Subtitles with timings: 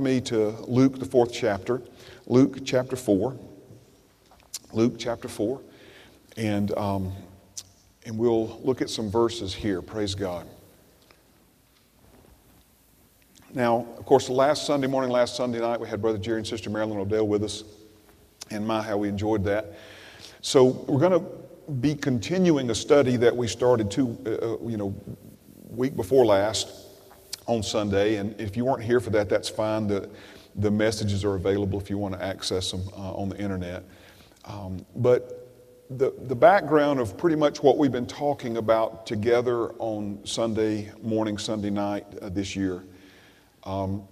[0.00, 1.82] me to Luke, the fourth chapter,
[2.26, 3.36] Luke chapter 4.
[4.72, 5.60] Luke chapter 4.
[6.36, 7.12] And, um,
[8.04, 9.80] and we'll look at some verses here.
[9.80, 10.46] Praise God.
[13.54, 16.68] Now, of course, last Sunday morning, last Sunday night, we had Brother Jerry and Sister
[16.68, 17.64] Marilyn Odell with us.
[18.50, 19.78] And my, how we enjoyed that.
[20.42, 24.94] So we're going to be continuing a study that we started two, uh, you know,
[25.70, 26.87] week before last
[27.48, 28.16] on Sunday.
[28.16, 29.88] And if you weren't here for that, that's fine.
[29.88, 30.08] The,
[30.54, 33.82] the messages are available if you want to access them uh, on the internet.
[34.44, 35.34] Um, but
[35.90, 41.38] the, the background of pretty much what we've been talking about together on Sunday morning,
[41.38, 42.84] Sunday night uh, this year
[43.64, 44.06] um,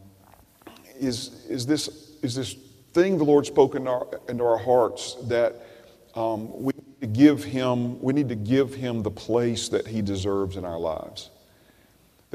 [0.99, 2.55] is, is, this, is this
[2.95, 5.55] thing the Lord spoke into our, into our hearts that
[6.15, 10.01] um, we need to give him, we need to give him the place that he
[10.01, 11.29] deserves in our lives.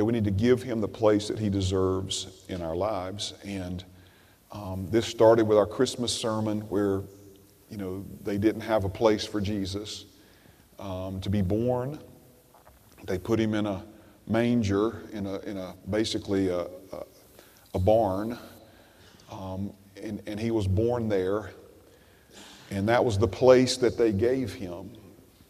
[0.02, 3.36] That we need to give him the place that he deserves in our lives.
[3.44, 3.84] And
[4.52, 7.04] um, this started with our Christmas sermon where,
[7.70, 10.06] you know, they didn't have a place for Jesus
[10.80, 12.00] um, to be born.
[13.06, 13.84] They put him in a
[14.28, 17.04] manger, in a, in a basically a, a,
[17.76, 18.40] a barn.
[19.32, 21.52] Um, and, and he was born there,
[22.72, 24.90] and that was the place that they gave him.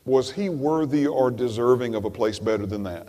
[0.03, 3.07] Was he worthy or deserving of a place better than that?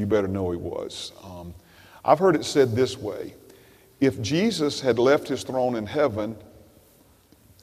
[0.00, 1.12] You better know he was.
[1.22, 1.54] Um,
[2.04, 3.34] I've heard it said this way
[4.00, 6.36] if Jesus had left his throne in heaven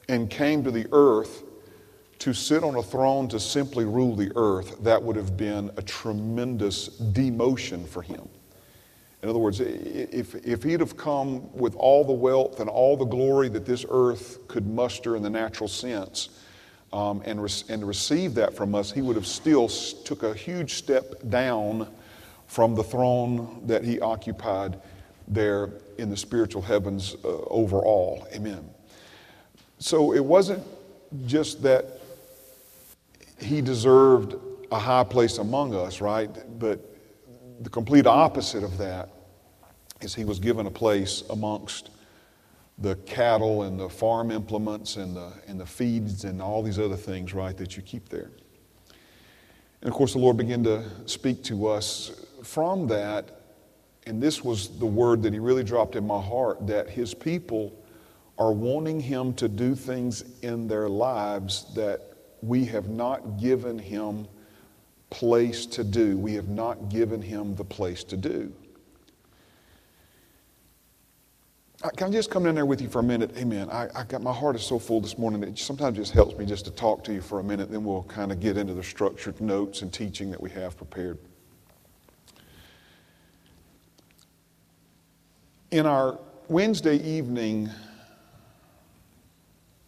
[0.08, 1.42] and came to the earth
[2.20, 5.82] to sit on a throne to simply rule the earth, that would have been a
[5.82, 8.28] tremendous demotion for him.
[9.22, 13.04] In other words, if, if he'd have come with all the wealth and all the
[13.04, 16.28] glory that this earth could muster in the natural sense
[16.92, 20.74] um, and, re- and receive that from us, he would have still took a huge
[20.74, 21.88] step down
[22.48, 24.80] from the throne that he occupied
[25.28, 28.26] there in the spiritual heavens uh, overall.
[28.34, 28.68] Amen.
[29.78, 30.64] So it wasn't
[31.26, 32.00] just that
[33.38, 34.34] he deserved
[34.72, 36.30] a high place among us, right?
[36.58, 36.80] But
[37.60, 39.10] the complete opposite of that
[40.00, 41.90] is he was given a place amongst
[42.78, 46.96] the cattle and the farm implements and the, and the feeds and all these other
[46.96, 48.30] things, right, that you keep there.
[49.82, 53.42] And of course, the Lord began to speak to us from that.
[54.06, 57.72] And this was the word that He really dropped in my heart that His people
[58.38, 62.00] are wanting Him to do things in their lives that
[62.40, 64.26] we have not given Him
[65.10, 66.16] place to do.
[66.18, 68.52] We have not given him the place to do.
[71.82, 73.36] Uh, can I just come in there with you for a minute?
[73.36, 73.70] Amen.
[73.70, 76.36] I, I got my heart is so full this morning that sometimes it just helps
[76.36, 78.74] me just to talk to you for a minute, then we'll kind of get into
[78.74, 81.18] the structured notes and teaching that we have prepared.
[85.70, 86.18] In our
[86.48, 87.68] Wednesday evening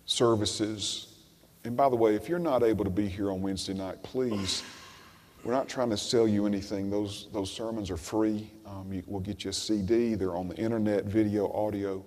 [0.04, 1.14] services,
[1.64, 4.62] and by the way, if you're not able to be here on Wednesday night, please
[5.42, 6.90] we're not trying to sell you anything.
[6.90, 8.50] Those, those sermons are free.
[8.66, 10.14] Um, you, we'll get you a CD.
[10.14, 12.04] They're on the internet, video, audio.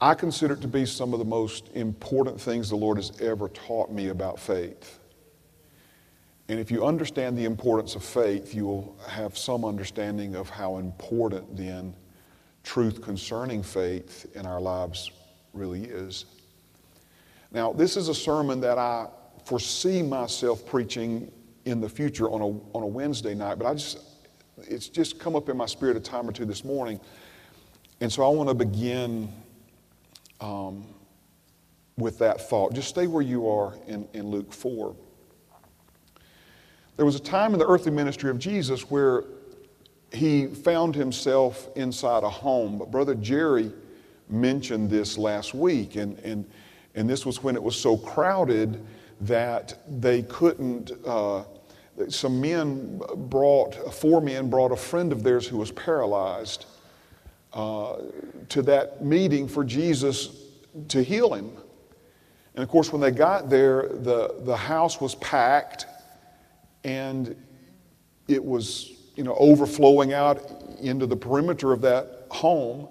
[0.00, 3.48] I consider it to be some of the most important things the Lord has ever
[3.48, 5.00] taught me about faith.
[6.48, 10.76] And if you understand the importance of faith, you will have some understanding of how
[10.76, 11.94] important then
[12.62, 15.10] truth concerning faith in our lives
[15.54, 16.26] really is.
[17.50, 19.06] Now, this is a sermon that I
[19.44, 21.30] foresee myself preaching
[21.64, 23.98] in the future on a, on a Wednesday night, but I just,
[24.58, 27.00] it's just come up in my spirit a time or two this morning.
[28.00, 29.32] And so I want to begin
[30.40, 30.84] um,
[31.96, 32.74] with that thought.
[32.74, 34.94] Just stay where you are in, in Luke 4.
[36.96, 39.24] There was a time in the earthly ministry of Jesus where
[40.12, 42.78] he found himself inside a home.
[42.78, 43.72] But Brother Jerry
[44.28, 46.48] mentioned this last week, and, and,
[46.94, 48.84] and this was when it was so crowded
[49.22, 50.92] that they couldn't.
[51.04, 51.44] Uh,
[52.08, 56.66] some men brought, four men brought a friend of theirs who was paralyzed
[57.52, 57.96] uh,
[58.48, 60.42] to that meeting for Jesus
[60.88, 61.50] to heal him.
[62.54, 65.86] And of course, when they got there, the, the house was packed
[66.84, 67.34] and
[68.28, 70.40] it was you know, overflowing out
[70.80, 72.88] into the perimeter of that home.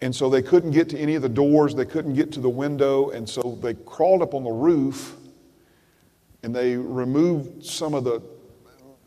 [0.00, 2.48] And so they couldn't get to any of the doors, they couldn't get to the
[2.48, 5.16] window, and so they crawled up on the roof
[6.42, 8.22] and they removed some of the,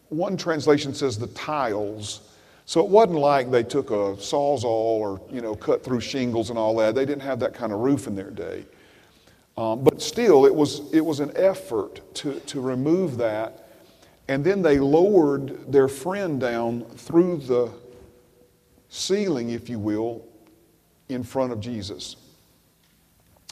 [0.10, 2.22] one translation says the tiles.
[2.66, 6.60] So it wasn't like they took a sawzall or, you know, cut through shingles and
[6.60, 6.96] all that.
[6.96, 8.66] They didn't have that kind of roof in their day.
[9.60, 13.68] Um, but still, it was, it was an effort to, to remove that.
[14.30, 17.70] And then they lowered their friend down through the
[18.88, 20.26] ceiling, if you will,
[21.10, 22.16] in front of Jesus.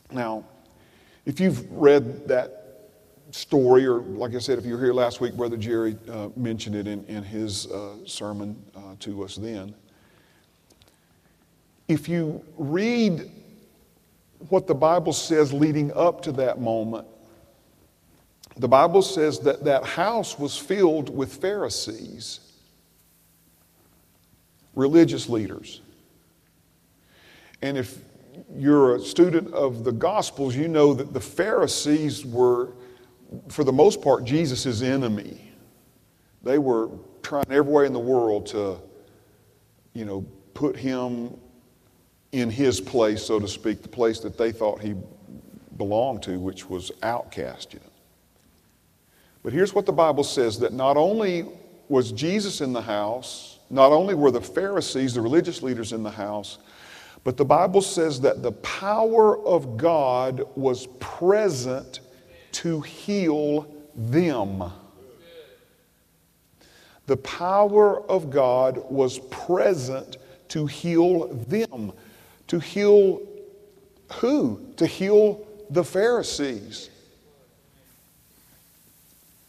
[0.09, 0.45] Now,
[1.25, 2.89] if you've read that
[3.31, 6.77] story, or like I said, if you were here last week, Brother Jerry uh, mentioned
[6.77, 9.75] it in, in his uh, sermon uh, to us then.
[11.89, 13.29] If you read
[14.49, 17.07] what the Bible says leading up to that moment,
[18.57, 22.39] the Bible says that that house was filled with Pharisees,
[24.75, 25.81] religious leaders.
[27.61, 27.99] And if
[28.55, 32.73] you're a student of the Gospels, you know that the Pharisees were,
[33.49, 35.51] for the most part, Jesus' enemy.
[36.43, 36.89] They were
[37.23, 38.77] trying every way in the world to,
[39.93, 41.37] you know, put him
[42.31, 44.95] in his place, so to speak, the place that they thought he
[45.77, 47.73] belonged to, which was outcast.
[47.73, 47.91] You know.
[49.43, 51.45] But here's what the Bible says that not only
[51.87, 56.11] was Jesus in the house, not only were the Pharisees, the religious leaders in the
[56.11, 56.57] house,
[57.23, 61.99] but the Bible says that the power of God was present
[62.53, 64.71] to heal them.
[67.05, 70.17] The power of God was present
[70.49, 71.93] to heal them.
[72.47, 73.21] To heal
[74.13, 74.61] who?
[74.77, 76.89] To heal the Pharisees.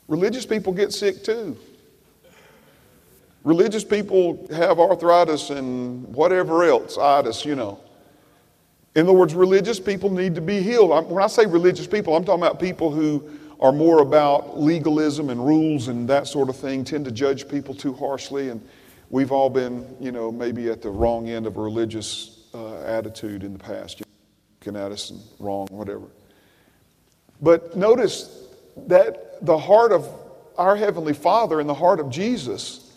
[0.08, 1.56] Religious people get sick too.
[3.44, 7.78] Religious people have arthritis and whatever else, itis, you know.
[8.94, 10.90] In other words, religious people need to be healed.
[11.08, 13.30] When I say religious people, I'm talking about people who
[13.60, 17.74] are more about legalism and rules and that sort of thing, tend to judge people
[17.74, 18.48] too harshly.
[18.48, 18.66] And
[19.10, 23.44] we've all been, you know, maybe at the wrong end of a religious uh, attitude
[23.44, 24.06] in the past, you
[24.60, 26.06] looking at us and wrong, whatever.
[27.40, 28.46] But notice
[28.88, 30.08] that the heart of
[30.56, 32.92] our Heavenly Father and the heart of Jesus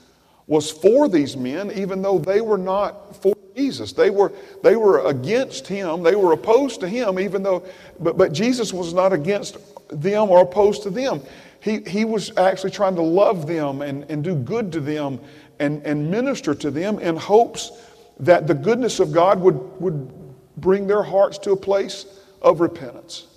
[0.47, 3.93] was for these men, even though they were not for Jesus.
[3.93, 4.31] They were,
[4.63, 7.63] they were against him, they were opposed to him, even though,
[7.99, 9.57] but, but Jesus was not against
[9.89, 11.21] them or opposed to them.
[11.59, 15.19] He, he was actually trying to love them and, and do good to them
[15.59, 17.71] and, and minister to them in hopes
[18.21, 20.11] that the goodness of God would, would
[20.57, 22.05] bring their hearts to a place
[22.41, 23.27] of repentance.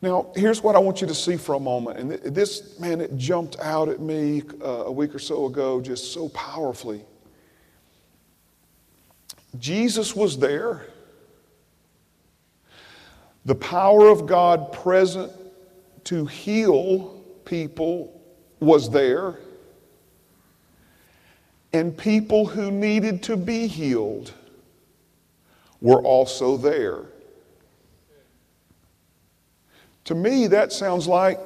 [0.00, 1.98] Now, here's what I want you to see for a moment.
[1.98, 6.12] And this, man, it jumped out at me uh, a week or so ago just
[6.12, 7.04] so powerfully.
[9.58, 10.86] Jesus was there.
[13.44, 15.32] The power of God present
[16.04, 18.22] to heal people
[18.60, 19.38] was there.
[21.72, 24.32] And people who needed to be healed
[25.80, 27.04] were also there.
[30.04, 31.38] To me, that sounds like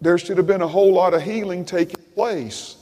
[0.00, 2.76] there should have been a whole lot of healing taking place.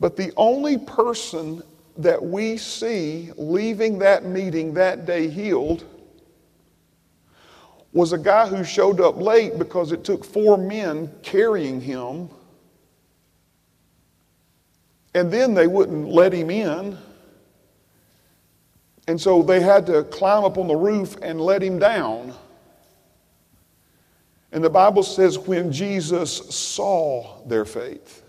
[0.00, 1.62] But the only person
[1.98, 5.84] that we see leaving that meeting that day healed
[7.92, 12.30] was a guy who showed up late because it took four men carrying him.
[15.14, 16.96] And then they wouldn't let him in.
[19.08, 22.34] And so they had to climb up on the roof and let him down.
[24.52, 28.22] And the Bible says when Jesus saw their faith.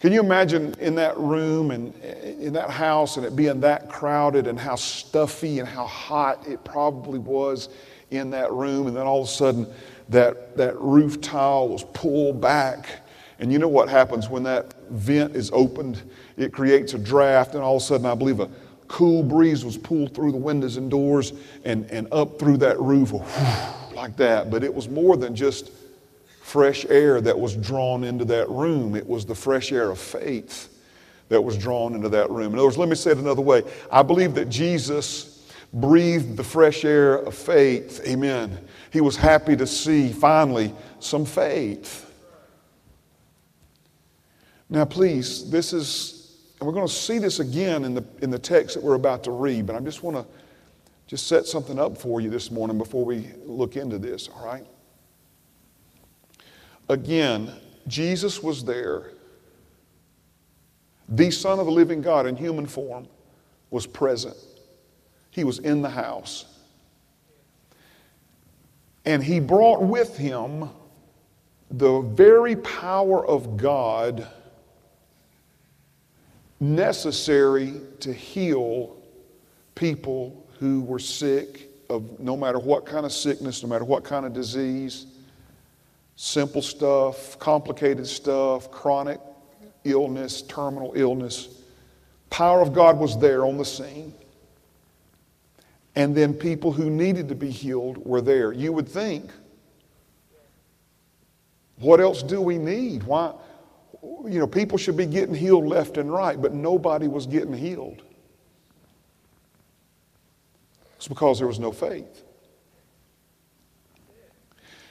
[0.00, 4.46] Can you imagine in that room and in that house and it being that crowded
[4.46, 7.70] and how stuffy and how hot it probably was
[8.10, 8.86] in that room?
[8.88, 9.66] And then all of a sudden,
[10.10, 13.05] that, that roof tile was pulled back.
[13.38, 16.02] And you know what happens when that vent is opened?
[16.36, 18.50] it creates a draft, and all of a sudden, I believe a
[18.88, 21.32] cool breeze was pulled through the windows and doors
[21.64, 23.12] and, and up through that roof
[23.94, 24.50] like that.
[24.50, 25.70] But it was more than just
[26.42, 30.72] fresh air that was drawn into that room, it was the fresh air of faith
[31.28, 32.52] that was drawn into that room.
[32.52, 33.64] In other words, let me say it another way.
[33.90, 38.00] I believe that Jesus breathed the fresh air of faith.
[38.06, 38.56] Amen.
[38.92, 42.05] He was happy to see finally some faith.
[44.68, 46.16] Now, please, this is
[46.58, 49.24] and we're going to see this again in the, in the text that we're about
[49.24, 50.26] to read, but I just want to
[51.06, 54.66] just set something up for you this morning before we look into this, all right?
[56.88, 57.52] Again,
[57.86, 59.10] Jesus was there.
[61.08, 63.06] The Son of the living God in human form
[63.70, 64.36] was present.
[65.30, 66.46] He was in the house.
[69.04, 70.70] And he brought with him
[71.70, 74.26] the very power of God
[76.60, 78.96] necessary to heal
[79.74, 84.26] people who were sick of no matter what kind of sickness, no matter what kind
[84.26, 85.06] of disease.
[86.16, 89.20] simple stuff, complicated stuff, chronic
[89.84, 91.62] illness, terminal illness.
[92.30, 94.12] Power of God was there on the scene.
[95.94, 98.52] And then people who needed to be healed were there.
[98.52, 99.30] You would think,
[101.78, 103.02] what else do we need?
[103.04, 103.32] Why?
[104.24, 108.02] You know, people should be getting healed left and right, but nobody was getting healed.
[110.96, 112.22] It's because there was no faith.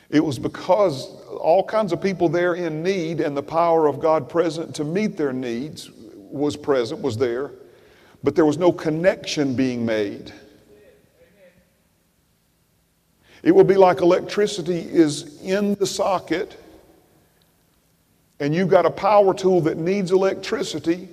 [0.09, 1.07] It was because
[1.39, 5.17] all kinds of people there in need and the power of God present to meet
[5.17, 7.51] their needs was present, was there,
[8.23, 10.31] but there was no connection being made.
[13.43, 16.57] It will be like electricity is in the socket
[18.39, 21.07] and you've got a power tool that needs electricity,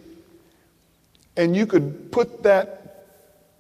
[1.37, 2.79] and you could put that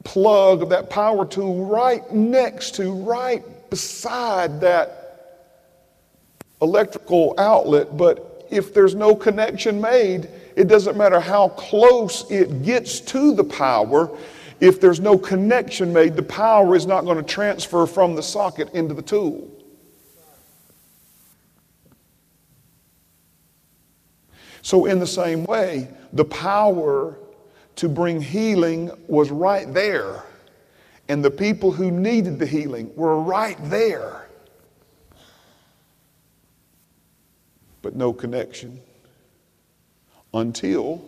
[0.04, 4.98] plug of that power tool right next to, right beside that
[6.60, 13.00] electrical outlet, but if there's no connection made, it doesn't matter how close it gets
[13.00, 14.10] to the power.
[14.60, 18.72] If there's no connection made, the power is not going to transfer from the socket
[18.74, 19.50] into the tool.
[24.62, 27.18] So, in the same way, the power
[27.76, 30.24] to bring healing was right there.
[31.08, 34.28] And the people who needed the healing were right there.
[37.82, 38.80] But no connection
[40.32, 41.04] until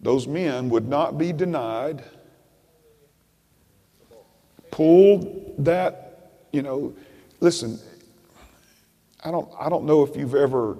[0.00, 2.04] those men would not be denied,
[4.70, 6.94] pulled that, you know,
[7.40, 7.80] listen,
[9.24, 10.76] I don't, I don't know if you've ever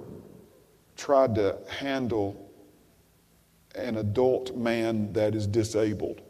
[0.95, 2.49] tried to handle
[3.75, 6.21] an adult man that is disabled,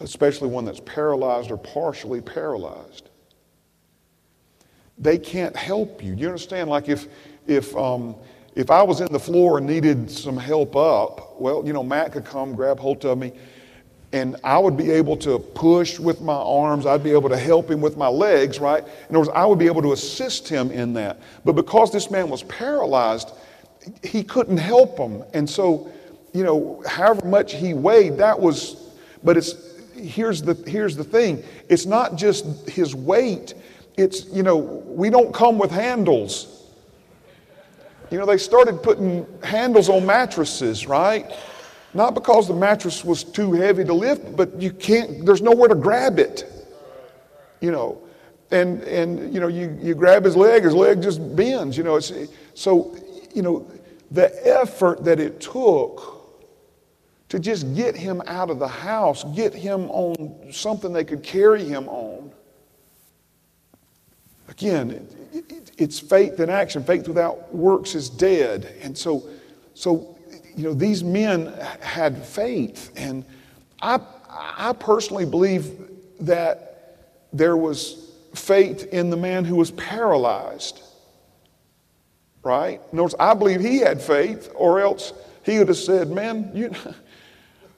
[0.00, 3.10] especially one that's paralyzed or partially paralyzed.
[4.98, 6.14] They can't help you.
[6.14, 6.70] You understand?
[6.70, 7.06] Like if,
[7.46, 8.16] if, um,
[8.54, 12.12] if I was in the floor and needed some help up, well, you know, Matt
[12.12, 13.32] could come grab hold of me
[14.12, 16.86] and I would be able to push with my arms.
[16.86, 18.82] I'd be able to help him with my legs, right?
[18.82, 21.18] In other words, I would be able to assist him in that.
[21.44, 23.32] But because this man was paralyzed,
[24.02, 25.24] he couldn't help him.
[25.34, 25.90] And so,
[26.32, 28.90] you know, however much he weighed, that was,
[29.24, 29.54] but it's,
[29.94, 33.54] here's the, here's the thing it's not just his weight,
[33.96, 36.52] it's, you know, we don't come with handles.
[38.10, 41.28] You know, they started putting handles on mattresses, right?
[41.96, 45.74] Not because the mattress was too heavy to lift, but you can't, there's nowhere to
[45.74, 46.44] grab it.
[47.62, 48.02] You know,
[48.50, 51.96] and, and you know, you, you grab his leg, his leg just bends, you know.
[51.96, 52.12] It's,
[52.52, 52.94] so,
[53.34, 53.66] you know,
[54.10, 56.22] the effort that it took
[57.30, 61.64] to just get him out of the house, get him on something they could carry
[61.64, 62.30] him on.
[64.48, 64.90] Again,
[65.32, 66.84] it, it, it's faith in action.
[66.84, 68.74] Faith without works is dead.
[68.82, 69.26] And so,
[69.72, 70.15] so
[70.56, 72.90] you know, these men had faith.
[72.96, 73.24] And
[73.80, 75.70] I, I personally believe
[76.20, 76.98] that
[77.32, 80.82] there was faith in the man who was paralyzed.
[82.42, 82.80] Right?
[82.92, 85.12] In words, I believe he had faith, or else
[85.44, 86.72] he would have said, Man, you,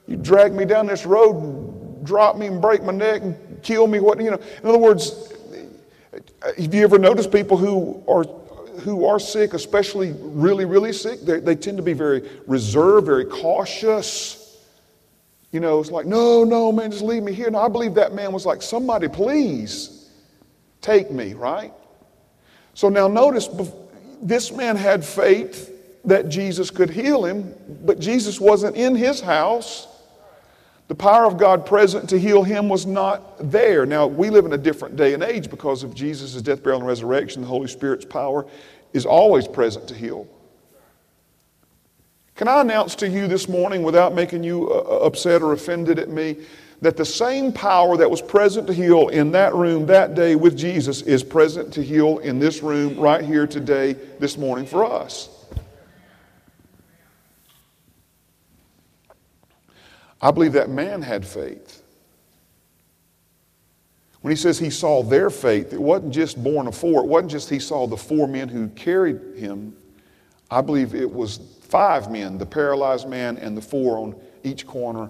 [0.07, 3.99] you drag me down this road, drop me and break my neck and kill me.
[3.99, 5.33] What, you know, in other words,
[6.57, 8.25] have you ever noticed people who are
[8.79, 13.25] who are sick, especially really, really sick, they, they tend to be very reserved, very
[13.25, 14.57] cautious.
[15.51, 17.49] You know, it's like, no, no, man, just leave me here.
[17.49, 20.09] No, I believe that man was like, somebody please
[20.81, 21.73] take me, right?
[22.73, 23.49] So now notice,
[24.21, 29.87] this man had faith that Jesus could heal him, but Jesus wasn't in his house.
[30.89, 33.85] The power of God present to heal him was not there.
[33.85, 36.87] Now, we live in a different day and age because of Jesus' death, burial, and
[36.87, 37.43] resurrection.
[37.43, 38.47] The Holy Spirit's power
[38.91, 40.27] is always present to heal.
[42.33, 45.99] Can I announce to you this morning, without making you uh, uh, upset or offended
[45.99, 46.37] at me,
[46.81, 50.57] that the same power that was present to heal in that room that day with
[50.57, 55.38] Jesus is present to heal in this room right here today, this morning for us?
[60.21, 61.83] I believe that man had faith.
[64.21, 67.01] When he says he saw their faith, it wasn't just born of four.
[67.01, 69.75] It wasn't just he saw the four men who carried him.
[70.51, 75.09] I believe it was five men, the paralyzed man and the four on each corner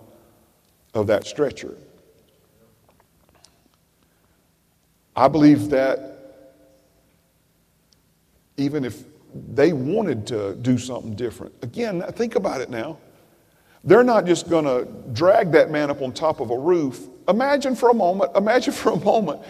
[0.93, 1.75] of that stretcher.
[5.15, 6.35] I believe that
[8.57, 9.03] even if
[9.53, 12.97] they wanted to do something different, again, think about it now.
[13.83, 17.07] They're not just going to drag that man up on top of a roof.
[17.27, 19.41] Imagine for a moment, imagine for a moment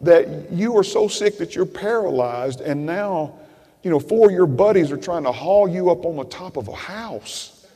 [0.00, 3.34] that you are so sick that you're paralyzed, and now,
[3.82, 6.56] you know, four of your buddies are trying to haul you up on the top
[6.56, 7.66] of a house.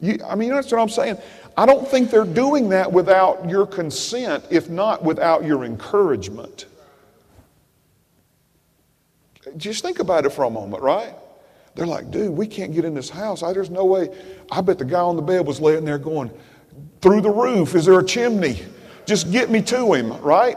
[0.00, 1.16] You, I mean, that's what I'm saying.
[1.56, 6.66] I don't think they're doing that without your consent, if not without your encouragement.
[9.56, 11.14] Just think about it for a moment, right?
[11.74, 13.42] They're like, dude, we can't get in this house.
[13.42, 14.08] I, there's no way.
[14.50, 16.30] I bet the guy on the bed was laying there going,
[17.00, 18.60] through the roof, is there a chimney?
[19.06, 20.56] Just get me to him, right?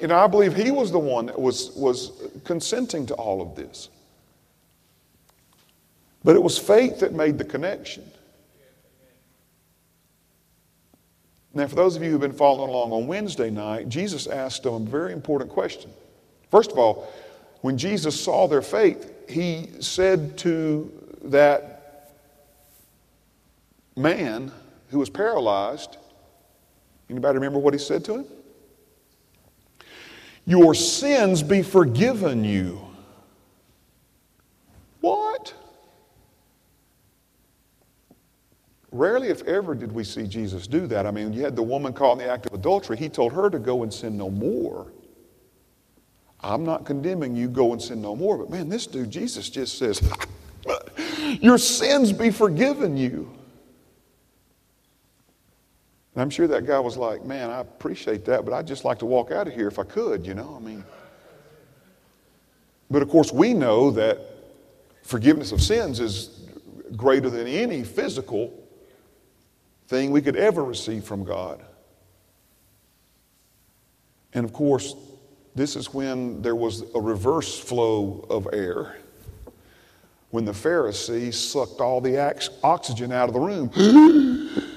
[0.00, 2.12] You know, I believe he was the one that was, was
[2.44, 3.88] consenting to all of this.
[6.22, 8.10] But it was faith that made the connection.
[11.52, 14.74] Now, for those of you who've been following along on Wednesday night, Jesus asked them
[14.74, 15.90] a very important question.
[16.50, 17.12] First of all,
[17.62, 20.92] when Jesus saw their faith, he said to
[21.24, 22.16] that
[23.96, 24.52] man
[24.90, 25.96] who was paralyzed,
[27.08, 28.26] anybody remember what he said to him?
[30.46, 32.80] Your sins be forgiven you.
[35.00, 35.54] What?
[38.90, 41.06] Rarely, if ever, did we see Jesus do that.
[41.06, 42.96] I mean, you had the woman caught in the act of adultery.
[42.96, 44.92] He told her to go and sin no more.
[46.42, 48.38] I'm not condemning you, go and sin no more.
[48.38, 50.00] But man, this dude, Jesus just says,
[51.40, 53.30] Your sins be forgiven you.
[56.14, 58.98] And I'm sure that guy was like, Man, I appreciate that, but I'd just like
[59.00, 60.56] to walk out of here if I could, you know?
[60.56, 60.84] I mean,
[62.90, 64.18] but of course, we know that
[65.02, 66.40] forgiveness of sins is
[66.96, 68.52] greater than any physical
[69.86, 71.62] thing we could ever receive from God.
[74.32, 74.94] And of course,
[75.60, 78.96] this is when there was a reverse flow of air.
[80.30, 82.16] When the Pharisees sucked all the
[82.62, 83.68] oxygen out of the room.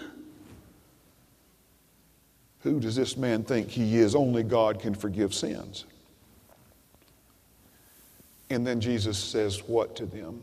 [2.60, 4.14] Who does this man think he is?
[4.14, 5.86] Only God can forgive sins.
[8.50, 10.42] And then Jesus says, What to them?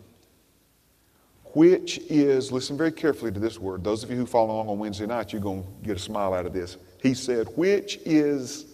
[1.53, 3.85] Which is, listen very carefully to this word.
[3.85, 6.33] Those of you who follow along on Wednesday night, you're going to get a smile
[6.33, 6.79] out of this.
[7.03, 8.70] He said, Which is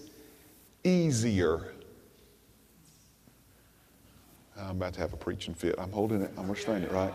[0.87, 1.73] easier.
[4.59, 5.75] I'm about to have a preaching fit.
[5.79, 7.13] I'm holding it, I'm restraining it, right?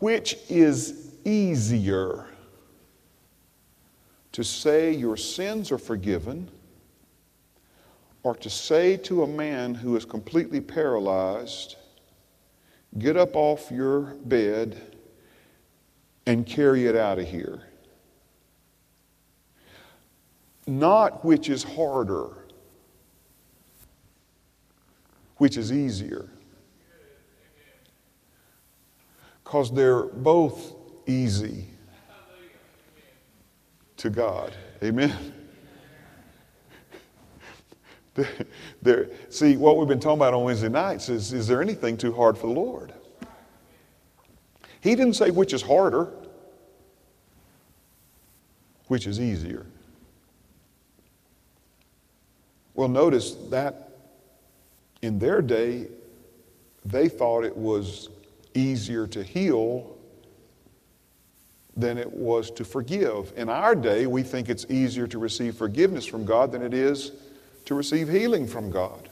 [0.00, 2.26] Which is easier
[4.32, 6.48] to say your sins are forgiven
[8.22, 11.76] or to say to a man who is completely paralyzed,
[12.98, 14.80] get up off your bed
[16.26, 17.62] and carry it out of here?
[20.66, 22.30] Not which is harder,
[25.36, 26.28] which is easier.
[29.44, 30.74] Because they're both
[31.06, 31.66] easy
[33.98, 34.52] to God.
[34.82, 35.32] Amen.
[38.80, 42.14] There, see, what we've been talking about on Wednesday nights is is there anything too
[42.14, 42.94] hard for the Lord?
[44.80, 46.12] He didn't say which is harder,
[48.86, 49.66] which is easier.
[52.76, 53.90] Well, notice that
[55.00, 55.88] in their day,
[56.84, 58.10] they thought it was
[58.54, 59.96] easier to heal
[61.74, 63.32] than it was to forgive.
[63.36, 67.12] In our day, we think it's easier to receive forgiveness from God than it is
[67.64, 69.08] to receive healing from God.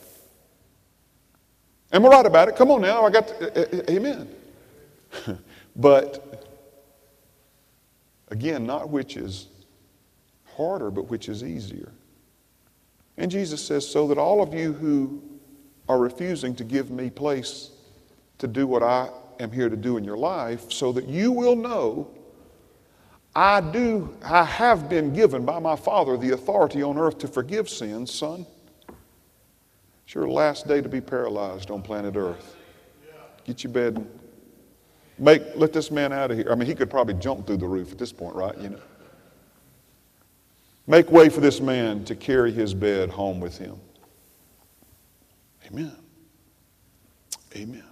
[1.93, 2.57] Am I right about it?
[2.57, 4.29] Come on now, I got to, amen.
[5.77, 6.51] but
[8.29, 9.49] again, not which is
[10.57, 11.93] harder, but which is easier.
[13.17, 15.23] And Jesus says, So that all of you who
[15.89, 17.71] are refusing to give me place
[18.39, 21.57] to do what I am here to do in your life, so that you will
[21.57, 22.11] know
[23.37, 27.69] I do, I have been given by my Father the authority on earth to forgive
[27.69, 28.47] sins, son.
[30.05, 32.57] It's your last day to be paralyzed on planet Earth.
[33.45, 34.07] Get your bed.
[35.19, 36.49] Make, let this man out of here.
[36.51, 38.57] I mean, he could probably jump through the roof at this point, right?
[38.59, 38.81] You know.
[40.87, 43.79] Make way for this man to carry his bed home with him.
[45.67, 45.97] Amen.
[47.57, 47.85] Amen.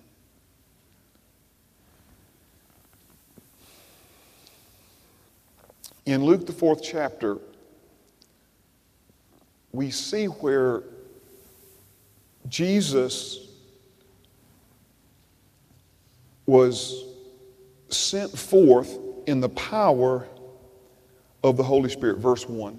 [6.05, 7.39] In Luke, the fourth chapter,
[9.73, 10.83] we see where
[12.49, 13.47] Jesus
[16.45, 17.05] was
[17.89, 20.27] sent forth in the power
[21.43, 22.19] of the Holy Spirit.
[22.19, 22.79] Verse 1.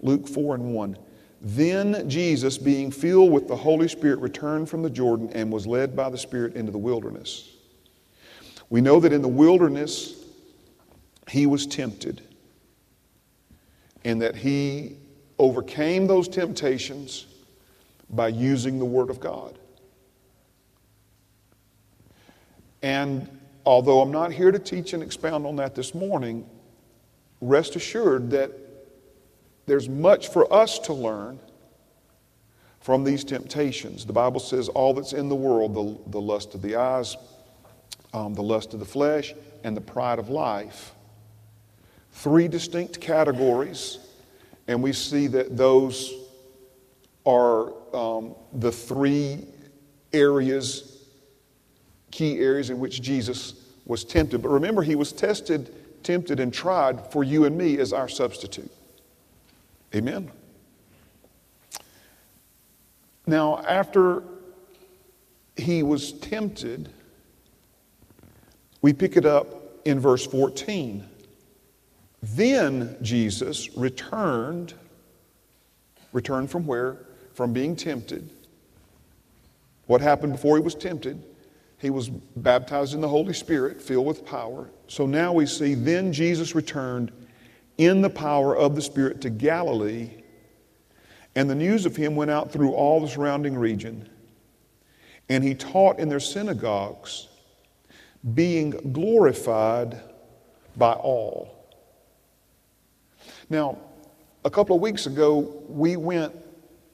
[0.00, 0.98] Luke 4 and 1.
[1.40, 5.94] Then Jesus, being filled with the Holy Spirit, returned from the Jordan and was led
[5.94, 7.48] by the Spirit into the wilderness.
[8.70, 10.24] We know that in the wilderness
[11.28, 12.22] he was tempted
[14.04, 14.96] and that he
[15.38, 17.26] overcame those temptations
[18.10, 19.58] by using the Word of God.
[22.82, 23.28] And
[23.64, 26.48] although I'm not here to teach and expound on that this morning,
[27.40, 28.52] rest assured that
[29.66, 31.38] there's much for us to learn
[32.80, 34.06] from these temptations.
[34.06, 37.16] The Bible says all that's in the world, the, the lust of the eyes,
[38.14, 40.92] um, the lust of the flesh, and the pride of life.
[42.12, 43.98] Three distinct categories,
[44.66, 46.14] and we see that those
[47.26, 49.44] are um, the three
[50.12, 51.04] areas,
[52.10, 54.42] key areas in which Jesus was tempted.
[54.42, 55.74] But remember, he was tested,
[56.08, 58.72] tempted, and tried for you and me as our substitute.
[59.94, 60.30] Amen.
[63.26, 64.22] Now, after
[65.54, 66.88] he was tempted,
[68.80, 69.48] we pick it up
[69.84, 71.04] in verse 14.
[72.22, 74.72] Then Jesus returned,
[76.14, 76.96] returned from where?
[77.34, 78.30] From being tempted.
[79.84, 81.22] What happened before he was tempted?
[81.78, 84.68] He was baptized in the Holy Spirit, filled with power.
[84.88, 87.12] So now we see, then Jesus returned
[87.78, 90.10] in the power of the Spirit to Galilee,
[91.36, 94.08] and the news of him went out through all the surrounding region.
[95.28, 97.28] And he taught in their synagogues,
[98.34, 100.00] being glorified
[100.76, 101.54] by all.
[103.48, 103.78] Now,
[104.44, 106.34] a couple of weeks ago, we went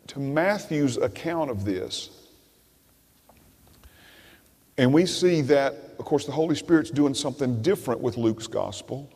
[0.08, 2.10] to Matthew's account of this.
[4.76, 9.08] And we see that, of course, the Holy Spirit's doing something different with Luke's gospel.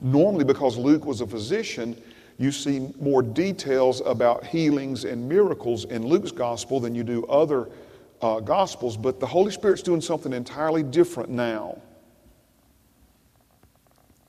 [0.00, 2.00] Normally, because Luke was a physician,
[2.38, 7.68] you see more details about healings and miracles in Luke's gospel than you do other
[8.22, 11.80] uh, gospels, but the Holy Spirit's doing something entirely different now.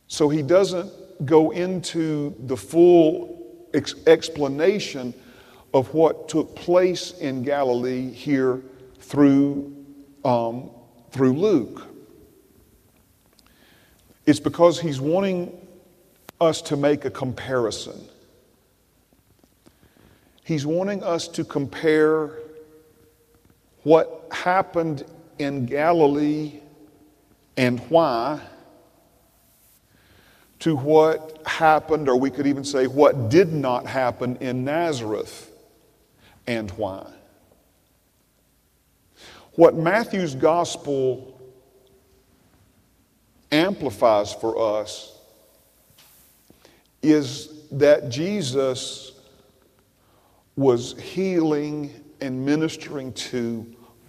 [0.07, 0.91] So he doesn't
[1.25, 5.13] go into the full ex- explanation
[5.73, 8.61] of what took place in Galilee here
[8.99, 9.80] through,
[10.23, 10.69] um,
[11.11, 11.87] through Luke.
[14.25, 15.57] It's because he's wanting
[16.39, 17.99] us to make a comparison.
[20.43, 22.39] He's wanting us to compare
[23.83, 25.03] what happened
[25.39, 26.59] in Galilee
[27.57, 28.41] and why
[30.61, 35.51] to what happened, or we could even say what did not happen in Nazareth
[36.45, 37.11] and why.
[39.55, 41.39] What Matthew's gospel
[43.51, 45.17] amplifies for us
[47.01, 49.11] is that Jesus
[50.55, 53.65] was healing and ministering to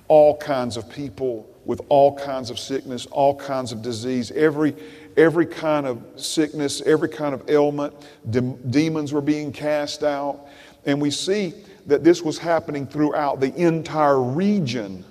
[0.09, 4.75] all kinds of people with all kinds of sickness, all kinds of disease, every,
[5.17, 7.95] every kind of sickness, every kind of ailment.
[8.31, 10.47] De- demons were being cast out.
[10.85, 11.55] And we see
[11.87, 15.05] that this was happening throughout the entire region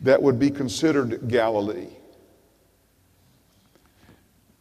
[0.00, 1.88] that would be considered Galilee.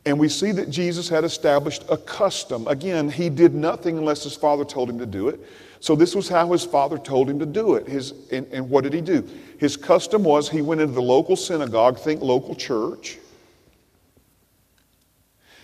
[0.06, 2.68] And we see that Jesus had established a custom.
[2.68, 5.40] Again, he did nothing unless his father told him to do it.
[5.80, 7.88] So this was how his father told him to do it.
[7.88, 9.28] His, and, and what did he do?
[9.60, 13.20] His custom was he went into the local synagogue, think local church,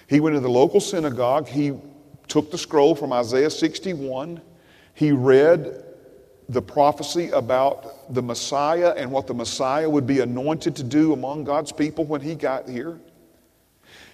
[0.07, 1.47] he went into the local synagogue.
[1.47, 1.73] He
[2.27, 4.41] took the scroll from Isaiah 61.
[4.93, 5.83] He read
[6.53, 11.43] the prophecy about the Messiah and what the Messiah would be anointed to do among
[11.43, 12.99] God's people when he got here.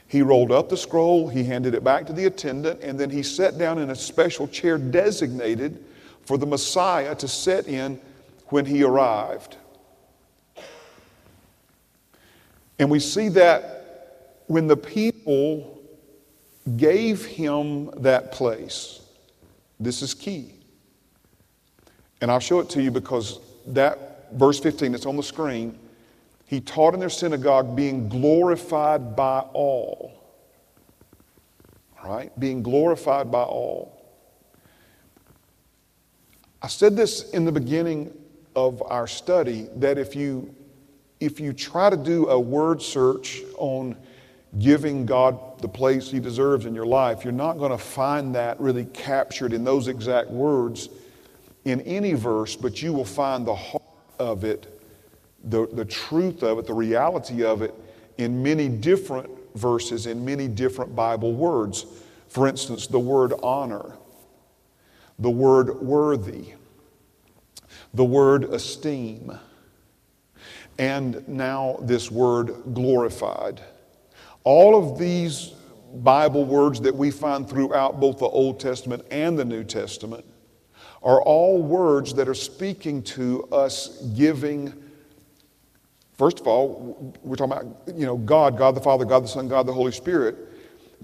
[0.08, 3.22] He rolled up the scroll, he handed it back to the attendant, and then he
[3.22, 5.84] sat down in a special chair designated
[6.24, 8.00] for the Messiah to sit in
[8.48, 9.58] when he arrived.
[12.80, 15.80] And we see that when the people
[16.78, 19.02] gave him that place.
[19.80, 20.59] This is key.
[22.22, 25.78] And I'll show it to you because that verse 15 that's on the screen,
[26.46, 30.16] he taught in their synagogue being glorified by all.
[32.04, 32.38] Right?
[32.40, 33.96] Being glorified by all.
[36.62, 38.14] I said this in the beginning
[38.56, 40.54] of our study that if you
[41.20, 43.96] if you try to do a word search on
[44.58, 48.60] giving God the place He deserves in your life, you're not going to find that
[48.60, 50.90] really captured in those exact words
[51.70, 53.84] in any verse, but you will find the heart
[54.18, 54.82] of it,
[55.44, 57.74] the, the truth of it, the reality of it
[58.18, 61.86] in many different verses, in many different Bible words.
[62.28, 63.94] For instance, the word honor,
[65.20, 66.54] the word worthy,
[67.94, 69.38] the word esteem,
[70.78, 73.62] and now this word glorified.
[74.44, 75.54] All of these
[75.96, 80.26] Bible words that we find throughout both the Old Testament and the New Testament
[81.02, 84.74] are all words that are speaking to us giving.
[86.18, 89.48] First of all, we're talking about, you know, God, God the Father, God the Son,
[89.48, 90.38] God the Holy Spirit,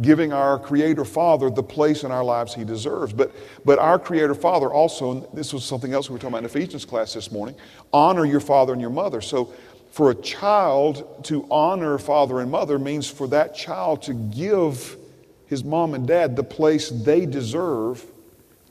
[0.02, 3.14] giving our Creator Father the place in our lives He deserves.
[3.14, 3.32] But,
[3.64, 6.84] but our Creator Father also, this was something else we were talking about in Ephesians
[6.84, 7.56] class this morning,
[7.94, 9.22] honor your father and your mother.
[9.22, 9.54] So
[9.92, 14.98] for a child to honor father and mother means for that child to give
[15.46, 18.06] his mom and dad the place they deserve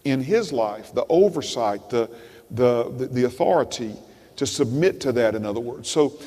[0.05, 2.11] in his life, the oversight, the,
[2.51, 3.95] the, the, authority
[4.37, 5.89] to submit to that, in other words.
[5.89, 6.19] So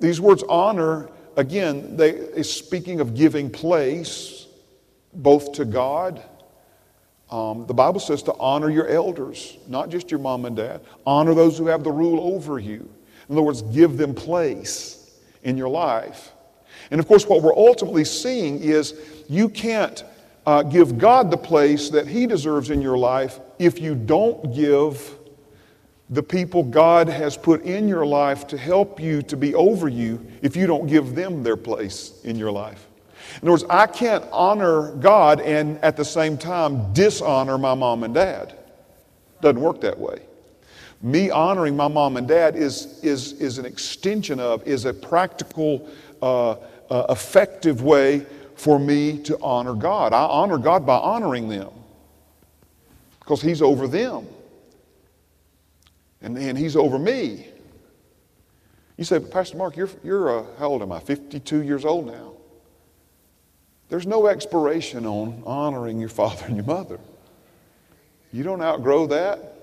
[0.00, 4.46] these words honor, again, they is speaking of giving place
[5.12, 6.22] both to God.
[7.30, 10.80] Um, the Bible says to honor your elders, not just your mom and dad.
[11.04, 12.88] Honor those who have the rule over you.
[13.28, 16.32] In other words, give them place in your life.
[16.90, 18.94] And of course, what we're ultimately seeing is
[19.28, 20.04] you can't
[20.46, 25.18] uh, give God the place that He deserves in your life if you don't give
[26.08, 30.24] the people God has put in your life to help you to be over you
[30.40, 32.86] if you don't give them their place in your life.
[33.42, 38.04] In other words, I can't honor God and at the same time dishonor my mom
[38.04, 38.56] and dad.
[39.40, 40.20] Doesn't work that way.
[41.02, 45.88] Me honoring my mom and dad is, is, is an extension of, is a practical,
[46.22, 46.52] uh,
[46.88, 48.24] uh, effective way
[48.56, 50.12] for me to honor God.
[50.12, 51.70] I honor God by honoring them
[53.20, 54.26] because He's over them
[56.20, 57.46] and, and He's over me.
[58.96, 61.00] You say, Pastor Mark, you're, you're uh, how old am I?
[61.00, 62.32] 52 years old now.
[63.88, 66.98] There's no expiration on honoring your father and your mother.
[68.32, 69.55] You don't outgrow that.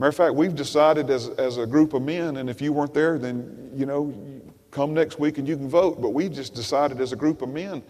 [0.00, 2.94] Matter of fact, we've decided as, as a group of men, and if you weren't
[2.94, 4.14] there, then, you know,
[4.70, 6.00] come next week and you can vote.
[6.00, 7.82] But we just decided as a group of men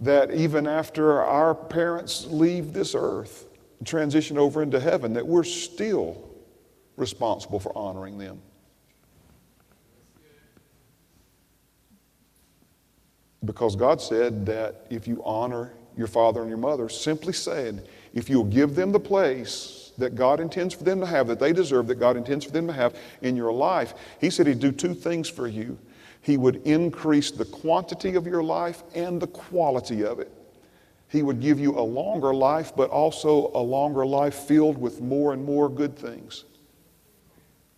[0.00, 3.46] that even after our parents leave this earth
[3.78, 6.28] and transition over into heaven, that we're still
[6.96, 8.42] responsible for honoring them.
[13.44, 18.28] Because God said that if you honor your father and your mother, simply said, if
[18.28, 21.86] you'll give them the place that God intends for them to have, that they deserve,
[21.88, 24.94] that God intends for them to have in your life, He said He'd do two
[24.94, 25.78] things for you.
[26.22, 30.32] He would increase the quantity of your life and the quality of it.
[31.08, 35.32] He would give you a longer life, but also a longer life filled with more
[35.32, 36.44] and more good things.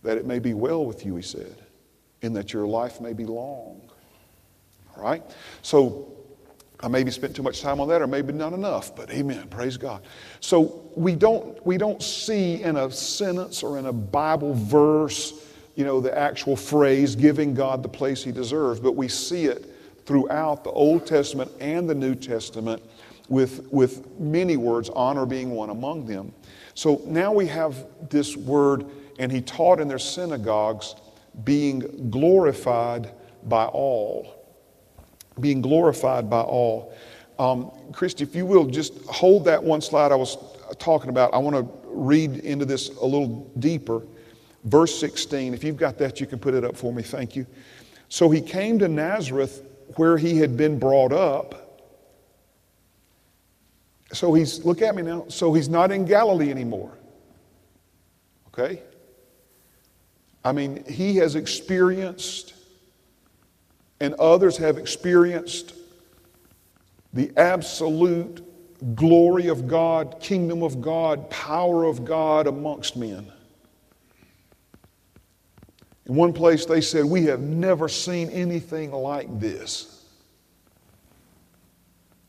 [0.03, 1.55] That it may be well with you, he said,
[2.21, 3.81] and that your life may be long.
[4.95, 5.23] All right?
[5.61, 6.11] So
[6.81, 9.47] I maybe spent too much time on that, or maybe not enough, but amen.
[9.47, 10.03] Praise God.
[10.39, 15.33] So we don't, we don't see in a sentence or in a Bible verse,
[15.75, 19.65] you know, the actual phrase giving God the place he deserves, but we see it
[20.05, 22.81] throughout the Old Testament and the New Testament
[23.29, 26.33] with, with many words, honor being one among them.
[26.73, 28.85] So now we have this word,
[29.19, 30.95] and he taught in their synagogues,
[31.43, 33.11] being glorified
[33.43, 34.41] by all
[35.39, 36.93] being glorified by all.
[37.39, 40.37] Um, Christy, if you will, just hold that one slide I was
[40.79, 41.33] talking about.
[41.33, 44.03] I want to read into this a little deeper.
[44.63, 47.01] Verse 16, if you've got that, you can put it up for me.
[47.01, 47.45] Thank you.
[48.09, 49.63] So he came to Nazareth
[49.95, 51.89] where he had been brought up.
[54.13, 56.97] So he's, look at me now, so he's not in Galilee anymore.
[58.47, 58.81] Okay?
[60.43, 62.53] I mean, he has experienced
[64.01, 65.75] and others have experienced
[67.13, 68.43] the absolute
[68.95, 73.31] glory of God, kingdom of God, power of God amongst men.
[76.05, 80.05] In one place, they said, We have never seen anything like this.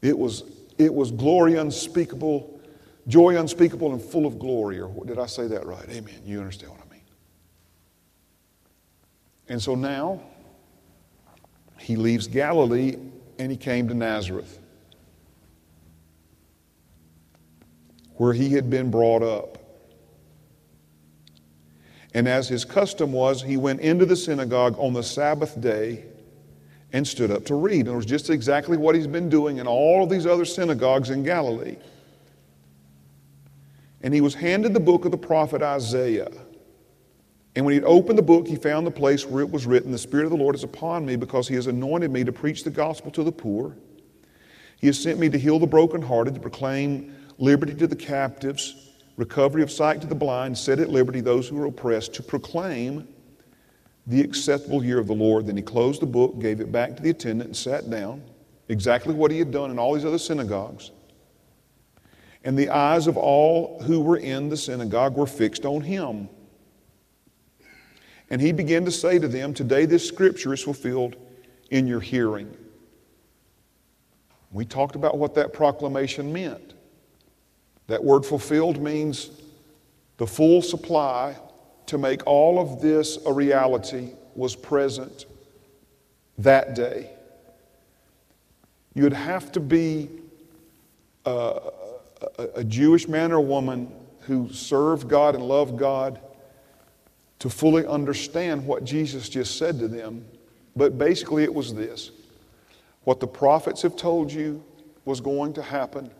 [0.03, 0.45] It was,
[0.79, 2.61] it was glory unspeakable,
[3.07, 4.81] joy unspeakable, and full of glory.
[4.81, 5.89] Or did I say that right?
[5.89, 6.21] Amen.
[6.25, 7.03] You understand what I mean.
[9.49, 10.21] And so now,
[11.79, 12.97] he leaves Galilee
[13.39, 14.59] and he came to Nazareth,
[18.23, 19.59] where he had been brought up.
[22.15, 26.05] And as his custom was, he went into the synagogue on the Sabbath day
[26.93, 27.81] and stood up to read.
[27.81, 31.11] And it was just exactly what he's been doing in all of these other synagogues
[31.11, 31.75] in Galilee.
[34.03, 36.31] And he was handed the book of the prophet Isaiah.
[37.57, 39.99] And when he opened the book, he found the place where it was written, The
[39.99, 42.71] Spirit of the Lord is upon me because he has anointed me to preach the
[42.71, 43.77] gospel to the poor.
[44.77, 49.65] He has sent me to heal the brokenhearted, to proclaim liberty to the captives, recovery
[49.65, 53.07] of sight to the blind, set at liberty those who are oppressed, to proclaim
[54.07, 55.49] the acceptable year of the Lord.
[55.49, 58.23] Then he closed the book, gave it back to the attendant, and sat down.
[58.69, 60.93] Exactly what he had done in all these other synagogues.
[62.45, 66.29] And the eyes of all who were in the synagogue were fixed on him.
[68.31, 71.17] And he began to say to them, Today this scripture is fulfilled
[71.71, 72.57] in your hearing.
[74.53, 76.75] We talked about what that proclamation meant.
[77.93, 79.31] That word fulfilled means
[80.17, 81.37] the full supply
[81.85, 85.27] to make all of this a reality was present
[86.39, 87.11] that day.
[88.95, 90.09] You'd have to be
[91.27, 91.61] uh,
[92.39, 96.19] a, a, a, Jewish man or woman who served God and loved God
[97.41, 100.25] to fully understand what Jesus just said to them.
[100.75, 102.11] But basically, it was this
[103.05, 104.65] what the prophets have told you
[105.05, 106.11] was going to happen,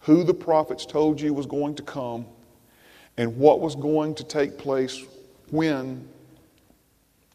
[0.00, 2.26] who the prophets told you was going to come,
[3.16, 5.04] and what was going to take place
[5.50, 6.08] when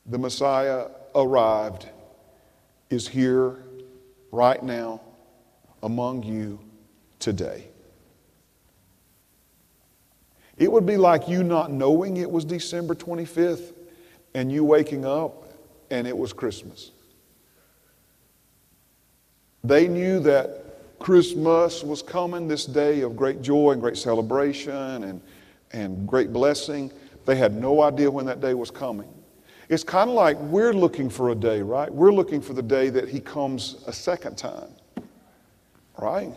[0.06, 1.88] the Messiah arrived
[2.89, 3.63] is here
[4.32, 5.01] right now
[5.84, 6.60] among you
[7.19, 7.67] today.
[10.58, 13.73] It would be like you not knowing it was December 25th
[14.34, 15.43] and you waking up
[15.91, 16.91] and it was Christmas.
[19.63, 20.64] They knew that
[21.06, 25.22] Christmas was coming, this day of great joy and great celebration and,
[25.72, 26.91] and great blessing.
[27.28, 29.08] They had no idea when that day was coming.
[29.70, 31.94] It's kind of like we're looking for a day, right?
[31.94, 34.70] We're looking for the day that He comes a second time,
[36.00, 36.34] right?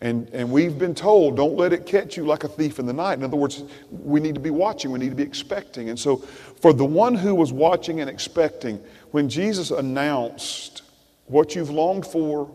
[0.00, 2.92] And, and we've been told, don't let it catch you like a thief in the
[2.92, 3.14] night.
[3.14, 5.88] In other words, we need to be watching, we need to be expecting.
[5.88, 10.82] And so, for the one who was watching and expecting, when Jesus announced
[11.26, 12.48] what you've longed for,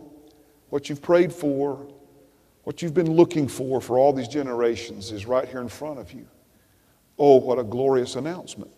[0.70, 1.86] what you've prayed for,
[2.64, 6.12] what you've been looking for for all these generations is right here in front of
[6.12, 6.26] you.
[7.18, 8.70] Oh, what a glorious announcement.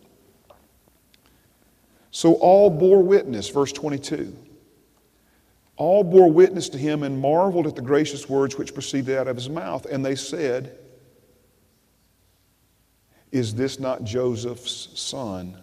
[2.11, 4.35] So all bore witness, verse 22.
[5.77, 9.35] All bore witness to him and marveled at the gracious words which proceeded out of
[9.35, 9.85] his mouth.
[9.85, 10.77] And they said,
[13.31, 15.57] Is this not Joseph's son?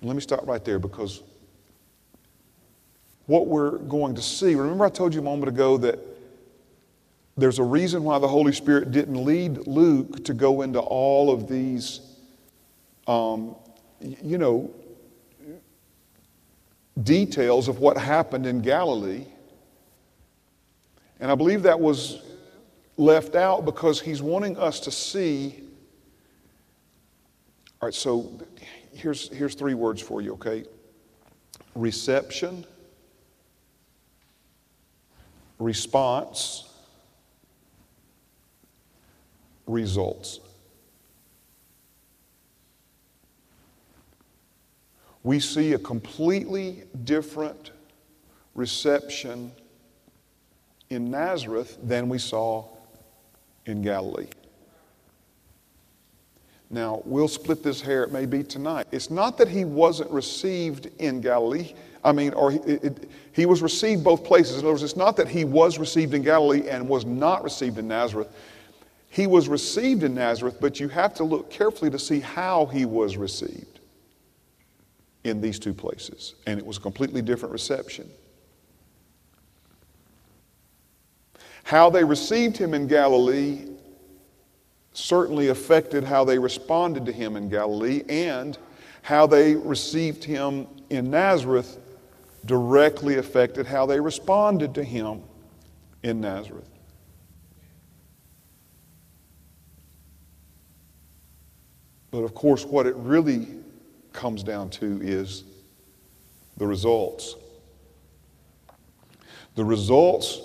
[0.00, 1.22] Let me stop right there because
[3.26, 5.98] what we're going to see, remember I told you a moment ago that
[7.36, 11.48] there's a reason why the Holy Spirit didn't lead Luke to go into all of
[11.48, 12.00] these,
[13.06, 13.56] um,
[14.00, 14.70] you know,
[17.02, 19.24] details of what happened in Galilee.
[21.20, 22.20] And I believe that was
[22.96, 25.62] left out because he's wanting us to see.
[27.80, 28.38] All right, so
[28.92, 30.64] here's, here's three words for you, okay?
[31.74, 32.66] Reception,
[35.62, 36.68] response,
[39.66, 40.40] results.
[45.22, 47.70] we see a completely different
[48.54, 49.52] reception
[50.90, 52.66] in Nazareth than we saw
[53.66, 54.28] in Galilee.
[56.70, 58.86] Now, we'll split this hair, it may be tonight.
[58.92, 61.74] It's not that he wasn't received in Galilee.
[62.04, 64.54] I mean, or he, it, he was received both places.
[64.54, 67.78] In other words, it's not that he was received in Galilee and was not received
[67.78, 68.28] in Nazareth.
[69.08, 72.86] He was received in Nazareth, but you have to look carefully to see how he
[72.86, 73.80] was received
[75.24, 78.10] in these two places, and it was a completely different reception.
[81.62, 83.68] How they received him in Galilee
[84.94, 88.58] certainly affected how they responded to him in Galilee, and
[89.02, 91.78] how they received him in Nazareth
[92.44, 95.22] directly affected how they responded to him
[96.02, 96.68] in Nazareth.
[102.10, 103.48] But of course, what it really
[104.12, 105.44] comes down to is
[106.58, 107.36] the results.
[109.54, 110.40] The results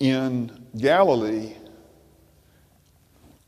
[0.00, 1.54] in Galilee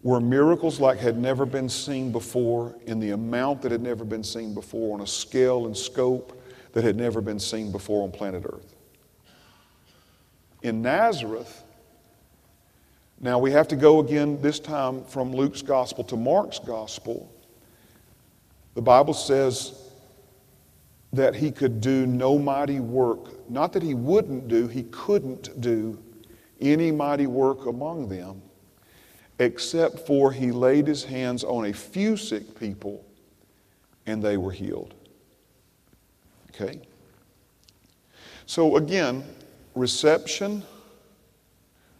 [0.02, 4.24] were miracles like had never been seen before, in the amount that had never been
[4.24, 6.40] seen before, on a scale and scope
[6.74, 8.74] that had never been seen before on planet Earth.
[10.62, 11.62] In Nazareth,
[13.20, 17.32] now we have to go again this time from Luke's gospel to Mark's gospel.
[18.74, 19.80] The Bible says
[21.12, 23.48] that he could do no mighty work.
[23.48, 25.96] Not that he wouldn't do, he couldn't do
[26.60, 28.42] any mighty work among them,
[29.38, 33.04] except for he laid his hands on a few sick people
[34.06, 34.94] and they were healed.
[36.54, 36.80] Okay?
[38.46, 39.24] So again,
[39.74, 40.62] reception,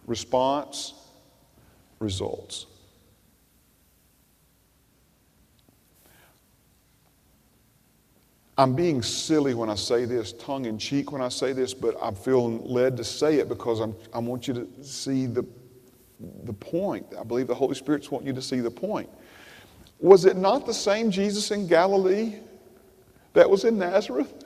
[0.07, 0.93] response,
[1.99, 2.67] results.
[8.57, 11.97] I'm being silly when I say this, tongue in cheek when I say this, but
[12.01, 15.45] I'm feeling led to say it because I'm, I want you to see the,
[16.45, 17.05] the point.
[17.19, 19.09] I believe the Holy Spirit's want you to see the point.
[19.99, 22.35] Was it not the same Jesus in Galilee
[23.33, 24.44] that was in Nazareth?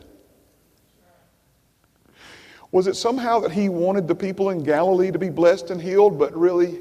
[2.71, 6.19] Was it somehow that he wanted the people in Galilee to be blessed and healed,
[6.19, 6.79] but really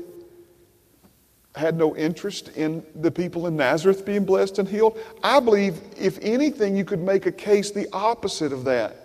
[1.54, 4.98] had no interest in the people in Nazareth being blessed and healed?
[5.22, 8.96] I believe, if anything, you could make a case the opposite of that.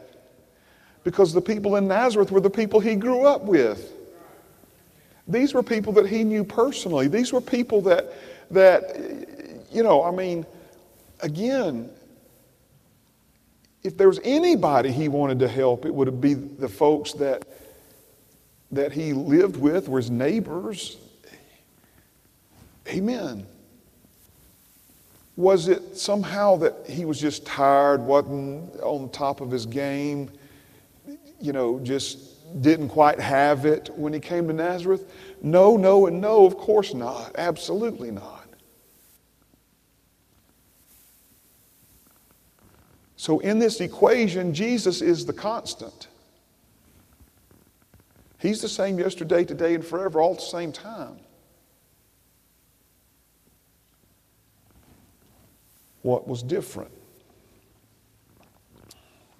[1.03, 3.91] Because the people in Nazareth were the people he grew up with.
[5.27, 7.07] These were people that he knew personally.
[7.07, 8.13] These were people that,
[8.51, 8.97] that
[9.71, 10.45] you know, I mean,
[11.21, 11.89] again,
[13.84, 17.45] if there was anybody he wanted to help, it would be the folks that,
[18.71, 20.97] that he lived with, were his neighbors,
[22.88, 23.45] Amen.
[25.36, 30.29] Was it somehow that he was just tired, wasn't on top of his game,
[31.39, 35.11] you know, just didn't quite have it when he came to Nazareth?
[35.41, 37.31] No, no, and no, of course not.
[37.38, 38.32] Absolutely not.
[43.24, 46.09] So, in this equation, Jesus is the constant.
[48.38, 51.15] He's the same yesterday, today, and forever, all at the same time.
[56.01, 56.91] What was different?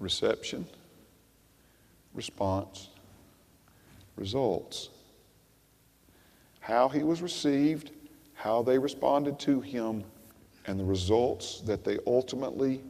[0.00, 0.64] Reception,
[2.14, 2.88] response,
[4.16, 4.88] results.
[6.60, 7.90] How he was received,
[8.32, 10.04] how they responded to him,
[10.66, 12.80] and the results that they ultimately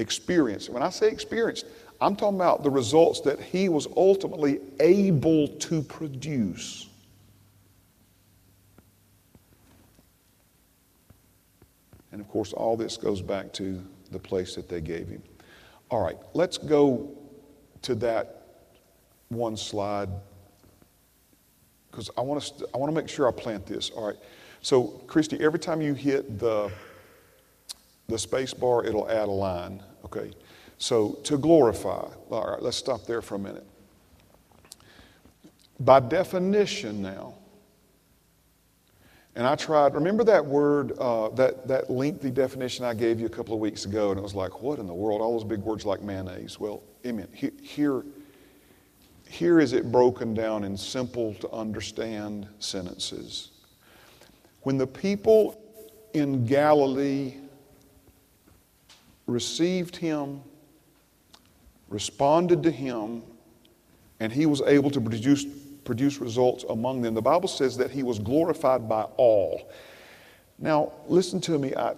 [0.00, 0.70] experienced.
[0.70, 1.66] When I say experienced,
[2.00, 6.88] I'm talking about the results that he was ultimately able to produce.
[12.12, 15.22] And of course, all this goes back to the place that they gave him.
[15.90, 17.16] All right, let's go
[17.82, 18.46] to that
[19.28, 20.08] one slide
[21.90, 23.90] because I want to I want to make sure I plant this.
[23.90, 24.16] All right.
[24.62, 26.70] So, Christy, every time you hit the
[28.08, 29.82] the space bar, it'll add a line.
[30.04, 30.32] Okay.
[30.78, 32.08] So, to glorify.
[32.30, 33.66] All right, let's stop there for a minute.
[35.78, 37.34] By definition now,
[39.36, 43.30] and I tried, remember that word, uh, that, that lengthy definition I gave you a
[43.30, 45.20] couple of weeks ago, and it was like, what in the world?
[45.20, 46.58] All those big words like mayonnaise.
[46.58, 47.28] Well, amen.
[47.32, 48.04] Here,
[49.28, 53.50] here is it broken down in simple to understand sentences.
[54.62, 55.62] When the people
[56.12, 57.34] in Galilee
[59.30, 60.42] received him,
[61.88, 63.22] responded to him,
[64.20, 65.46] and he was able to produce
[65.84, 67.14] produce results among them.
[67.14, 69.72] The Bible says that he was glorified by all.
[70.58, 71.74] Now, listen to me.
[71.74, 71.94] I,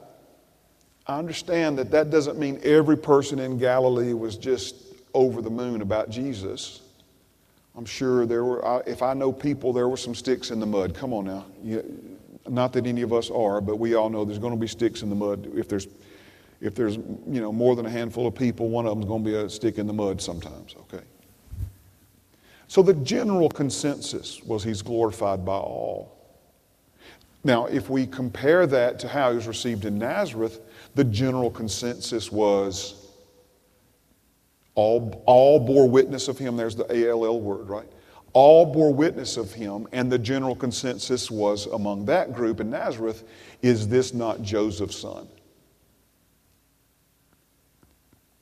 [1.07, 4.77] I understand that that doesn't mean every person in Galilee was just
[5.15, 6.81] over the moon about Jesus.
[7.77, 10.95] I'm sure there were, if I know people, there were some sticks in the mud.
[10.95, 11.45] Come on now.
[12.49, 15.03] Not that any of us are, but we all know there's going to be sticks
[15.03, 15.51] in the mud.
[15.55, 15.87] If there's,
[16.63, 19.31] if there's you know, more than a handful of people, one of them's going to
[19.31, 21.05] be a stick in the mud sometimes, okay?
[22.69, 26.17] So the general consensus was he's glorified by all.
[27.45, 30.61] Now, if we compare that to how he was received in Nazareth,
[30.95, 33.09] the general consensus was
[34.77, 36.57] all, all bore witness of him.
[36.57, 37.89] There's the ALL word, right?
[38.35, 43.25] All bore witness of him, and the general consensus was among that group in Nazareth
[43.63, 45.29] is this not Joseph's son?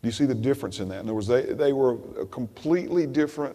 [0.03, 1.01] Do you see the difference in that?
[1.01, 3.55] In other words, they, they were a completely different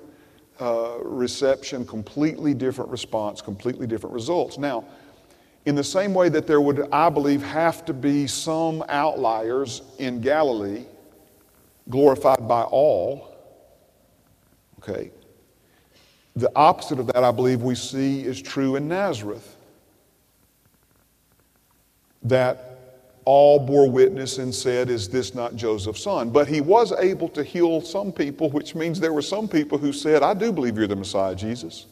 [0.60, 4.58] uh, reception, completely different response, completely different results.
[4.58, 4.86] Now,
[5.66, 10.22] in the same way that there would, I believe, have to be some outliers in
[10.22, 10.86] Galilee
[11.90, 13.36] glorified by all,
[14.80, 15.12] okay,
[16.36, 19.56] the opposite of that, I believe, we see is true in Nazareth.
[22.24, 22.75] That
[23.26, 26.30] all bore witness and said, Is this not Joseph's son?
[26.30, 29.92] But he was able to heal some people, which means there were some people who
[29.92, 31.88] said, I do believe you're the Messiah, Jesus.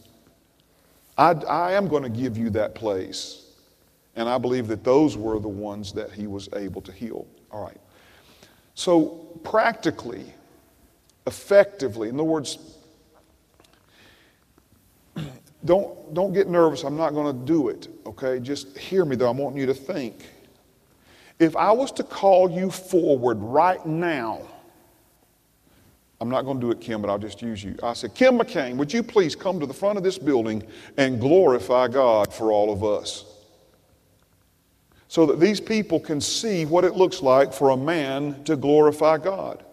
[1.18, 3.40] I, I am going to give you that place.
[4.16, 7.26] And I believe that those were the ones that he was able to heal.
[7.52, 7.78] All right.
[8.76, 9.08] So,
[9.44, 10.26] practically,
[11.26, 12.58] effectively, in other words,
[15.66, 16.84] don't, don't get nervous.
[16.84, 18.40] I'm not going to do it, okay?
[18.40, 19.28] Just hear me, though.
[19.28, 20.26] I want you to think.
[21.44, 24.42] If I was to call you forward right now,
[26.22, 27.76] I'm not going to do it, Kim, but I'll just use you.
[27.84, 30.66] I said, Kim McCain, would you please come to the front of this building
[30.98, 33.26] and glorify God for all of us?
[35.14, 39.16] so that these people can see what it looks like for a man to glorify
[39.16, 39.64] God.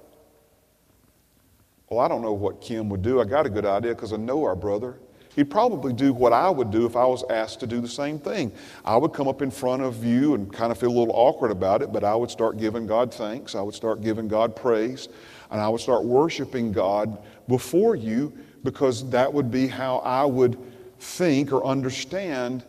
[1.88, 3.22] Well, I don't know what Kim would do.
[3.22, 4.98] I got a good idea because I know our brother.
[5.36, 8.18] He'd probably do what I would do if I was asked to do the same
[8.18, 8.50] thing.
[8.84, 11.52] I would come up in front of you and kind of feel a little awkward
[11.52, 13.54] about it, but I would start giving God thanks.
[13.54, 15.08] I would start giving God praise,
[15.50, 18.32] and I would start worshiping God before you
[18.64, 20.58] because that would be how I would
[20.98, 22.64] think or understand,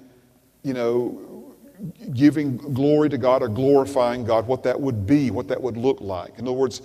[0.63, 1.55] you know,
[2.13, 5.99] giving glory to God or glorifying God, what that would be, what that would look
[5.99, 6.37] like.
[6.37, 6.83] In other words,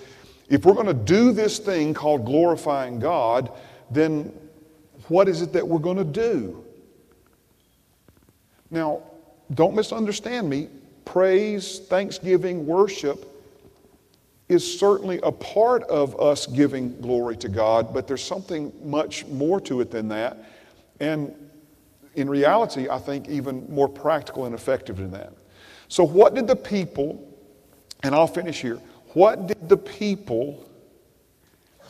[0.49, 3.53] if we're going to do this thing called glorifying God,
[3.91, 4.33] then
[5.09, 6.65] what is it that we're going to do?
[8.71, 9.03] Now,
[9.55, 10.69] don't misunderstand me.
[11.05, 13.33] Praise, thanksgiving, worship
[14.49, 19.61] is certainly a part of us giving glory to God, but there's something much more
[19.63, 20.45] to it than that.
[21.01, 21.35] And
[22.15, 25.33] in reality, I think even more practical and effective than that.
[25.89, 27.33] So, what did the people,
[28.03, 28.81] and I'll finish here,
[29.15, 30.69] what did the people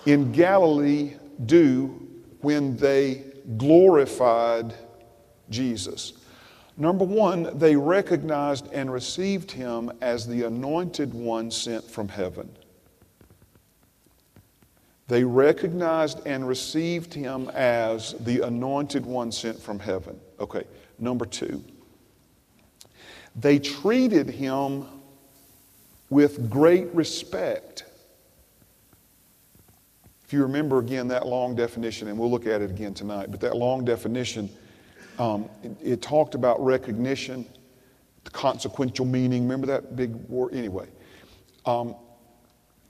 [0.05, 1.15] in Galilee
[1.45, 2.06] do
[2.47, 3.25] when they
[3.57, 4.73] glorified
[5.51, 6.13] Jesus?
[6.77, 12.49] Number one, they recognized and received him as the anointed one sent from heaven.
[15.09, 20.21] They recognized and received him as the anointed one sent from heaven.
[20.39, 20.63] Okay,
[21.01, 21.65] number two,
[23.35, 24.87] they treated him
[26.11, 27.87] with great respect.
[30.27, 33.41] If you remember again that long definition, and we'll look at it again tonight, but
[33.43, 34.51] that long definition,
[35.21, 37.47] um, it, it, talked about recognition,
[38.25, 39.45] the consequential meaning.
[39.45, 40.53] Remember that big word?
[40.53, 40.89] Anyway.
[41.65, 41.95] Um,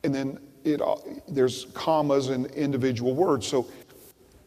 [0.03, 0.97] and then it, uh,
[1.29, 3.47] there's commas in individual words.
[3.47, 3.67] So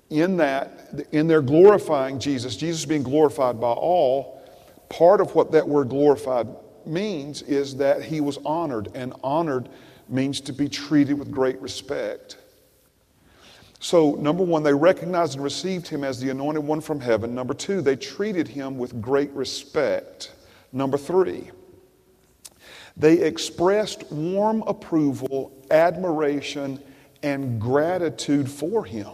[0.10, 4.42] in that, in their glorifying Jesus, Jesus being glorified by all,
[4.90, 6.48] part of what that word glorified
[6.88, 9.70] means is that he was honored, and honored
[10.08, 12.38] means to be treated with great respect.
[13.80, 17.34] So, number one, they recognized and received him as the anointed one from heaven.
[17.34, 20.34] Number two, they treated him with great respect.
[20.74, 21.50] Number three,
[22.98, 26.82] they expressed warm approval, admiration,
[27.24, 29.08] and gratitude for him.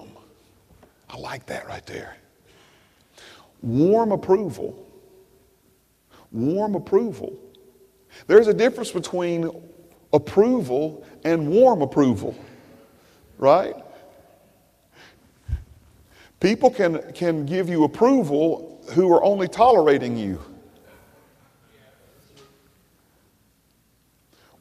[1.09, 2.18] I like that right there.
[3.61, 4.84] Warm approval.
[6.32, 7.38] Warm approval.
[8.26, 9.51] There's a difference between
[10.11, 12.36] approval and warm approval,
[13.38, 13.76] right?
[16.46, 20.39] People can, can give you approval who are only tolerating you.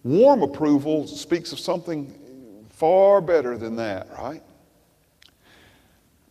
[0.02, 4.42] Warm approval speaks of something far better than that, right?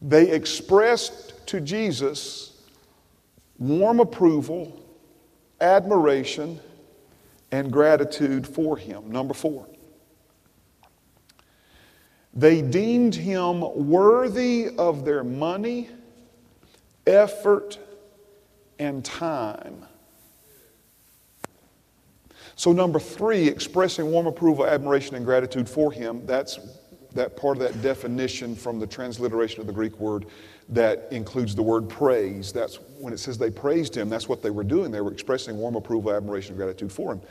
[0.02, 2.60] They expressed to Jesus
[3.60, 4.84] warm approval,
[5.62, 6.60] admiration,
[7.52, 9.12] and gratitude for him.
[9.12, 9.68] Number four,
[12.34, 15.90] they deemed him worthy of their money,
[17.06, 17.78] effort,
[18.80, 19.86] and time.
[22.56, 26.60] So, number three, expressing warm approval, admiration, and gratitude for him, that's
[27.14, 30.26] that part of that definition from the transliteration of the Greek word
[30.70, 32.52] that includes the word praise.
[32.52, 34.92] That's when it says they praised him, that's what they were doing.
[34.92, 37.22] They were expressing warm approval, admiration, and gratitude for him.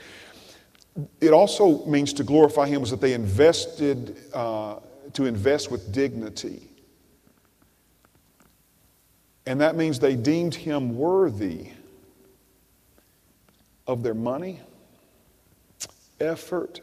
[1.21, 4.81] It also means to glorify him was that they invested, uh,
[5.15, 6.69] to invest with dignity.
[9.47, 11.69] And that means they deemed him worthy
[13.87, 14.61] of their money,
[16.21, 16.81] effort,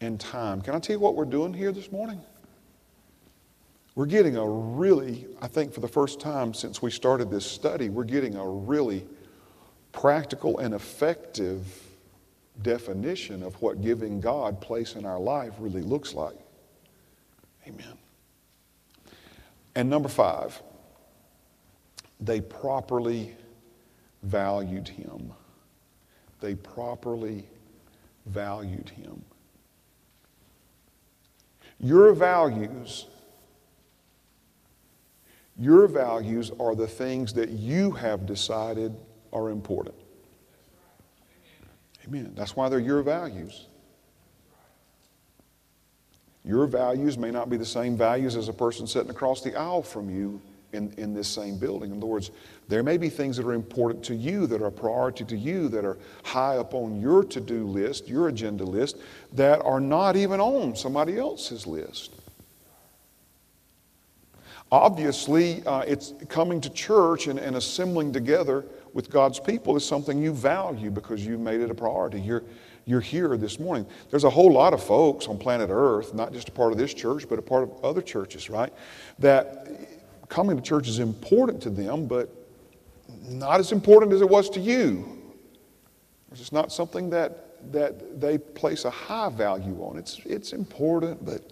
[0.00, 0.62] and time.
[0.62, 2.20] Can I tell you what we're doing here this morning?
[3.94, 7.90] We're getting a really, I think for the first time since we started this study,
[7.90, 9.04] we're getting a really
[9.92, 11.66] practical and effective
[12.62, 16.39] definition of what giving God place in our life really looks like.
[17.66, 17.98] Amen.
[19.74, 20.60] And number five,
[22.20, 23.34] they properly
[24.22, 25.32] valued him.
[26.40, 27.44] They properly
[28.26, 29.22] valued him.
[31.78, 33.06] Your values,
[35.58, 38.94] your values are the things that you have decided
[39.32, 39.94] are important.
[42.06, 42.32] Amen.
[42.34, 43.66] That's why they're your values.
[46.44, 49.82] Your values may not be the same values as a person sitting across the aisle
[49.82, 50.40] from you
[50.72, 51.90] in, in this same building.
[51.90, 52.30] In other words,
[52.68, 55.68] there may be things that are important to you, that are a priority to you,
[55.68, 58.96] that are high up on your to do list, your agenda list,
[59.32, 62.14] that are not even on somebody else's list.
[64.72, 68.64] Obviously, uh, it's coming to church and, and assembling together
[68.94, 72.20] with God's people is something you value because you've made it a priority.
[72.20, 72.44] You're,
[72.86, 73.86] you're here this morning.
[74.10, 76.94] There's a whole lot of folks on planet Earth, not just a part of this
[76.94, 78.72] church, but a part of other churches, right?
[79.18, 79.68] That
[80.28, 82.34] coming to church is important to them, but
[83.22, 85.18] not as important as it was to you.
[86.32, 89.98] It's not something that, that they place a high value on.
[89.98, 91.42] It's, it's important, but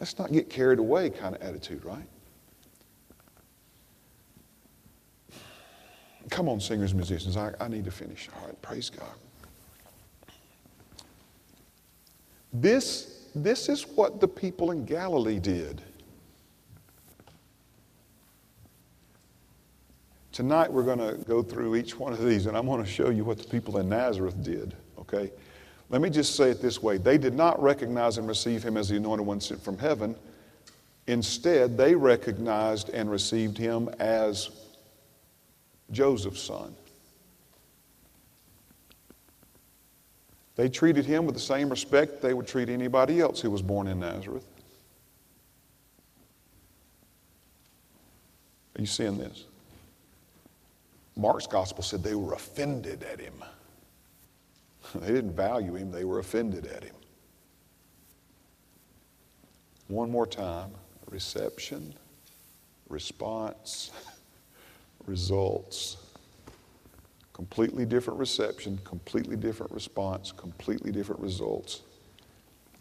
[0.00, 2.06] let's not get carried away kind of attitude, right?
[6.30, 7.36] Come on, singers, musicians.
[7.36, 8.28] I, I need to finish.
[8.34, 9.14] All right, praise God.
[12.54, 15.82] This, this is what the people in Galilee did.
[20.30, 23.10] Tonight we're going to go through each one of these and I'm going to show
[23.10, 25.32] you what the people in Nazareth did, okay?
[25.90, 28.88] Let me just say it this way they did not recognize and receive him as
[28.88, 30.14] the anointed one sent from heaven.
[31.06, 34.50] Instead, they recognized and received him as
[35.90, 36.74] Joseph's son.
[40.56, 43.88] They treated him with the same respect they would treat anybody else who was born
[43.88, 44.46] in Nazareth.
[48.76, 49.44] Are you seeing this?
[51.16, 53.34] Mark's gospel said they were offended at him.
[54.96, 56.94] They didn't value him, they were offended at him.
[59.88, 60.70] One more time
[61.10, 61.94] reception,
[62.88, 63.90] response,
[65.06, 65.96] results.
[67.34, 71.82] Completely different reception, completely different response, completely different results.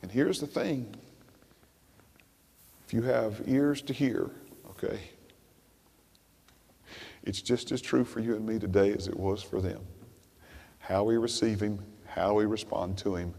[0.04, 0.96] And here's the thing
[2.86, 4.30] if you have ears to hear,
[4.70, 5.00] okay,
[7.24, 9.82] it's just as true for you and me today as it was for them.
[10.78, 13.34] How we receive Him, how we respond to Him,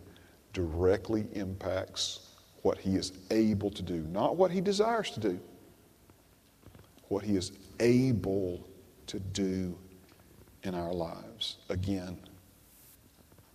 [0.53, 2.31] directly impacts
[2.63, 5.39] what He is able to do, not what He desires to do,
[7.07, 8.67] what He is able
[9.07, 9.79] to do
[10.65, 11.59] in our lives.
[11.69, 12.19] Again,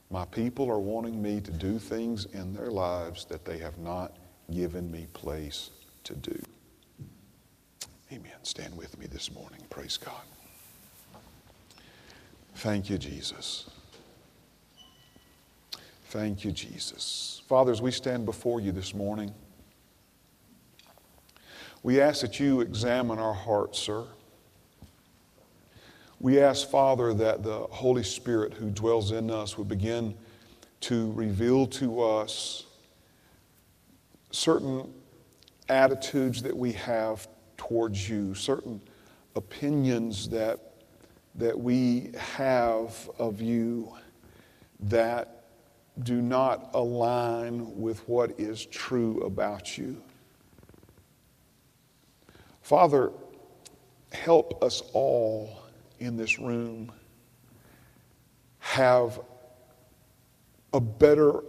[0.09, 4.15] my people are wanting me to do things in their lives that they have not
[4.51, 5.69] given me place
[6.03, 6.39] to do.
[8.11, 8.31] Amen.
[8.41, 9.59] Stand with me this morning.
[9.69, 10.23] Praise God.
[12.55, 13.69] Thank you, Jesus.
[16.05, 17.43] Thank you, Jesus.
[17.47, 19.31] Fathers, we stand before you this morning.
[21.83, 24.05] We ask that you examine our hearts, sir.
[26.21, 30.15] We ask, Father, that the Holy Spirit who dwells in us would begin
[30.81, 32.65] to reveal to us
[34.31, 34.93] certain
[35.69, 38.81] attitudes that we have towards you, certain
[39.35, 40.59] opinions that,
[41.35, 43.93] that we have of you
[44.81, 45.45] that
[46.03, 50.01] do not align with what is true about you.
[52.61, 53.11] Father,
[54.11, 55.58] help us all
[55.99, 56.91] in this room
[58.59, 59.19] have
[60.73, 61.41] a better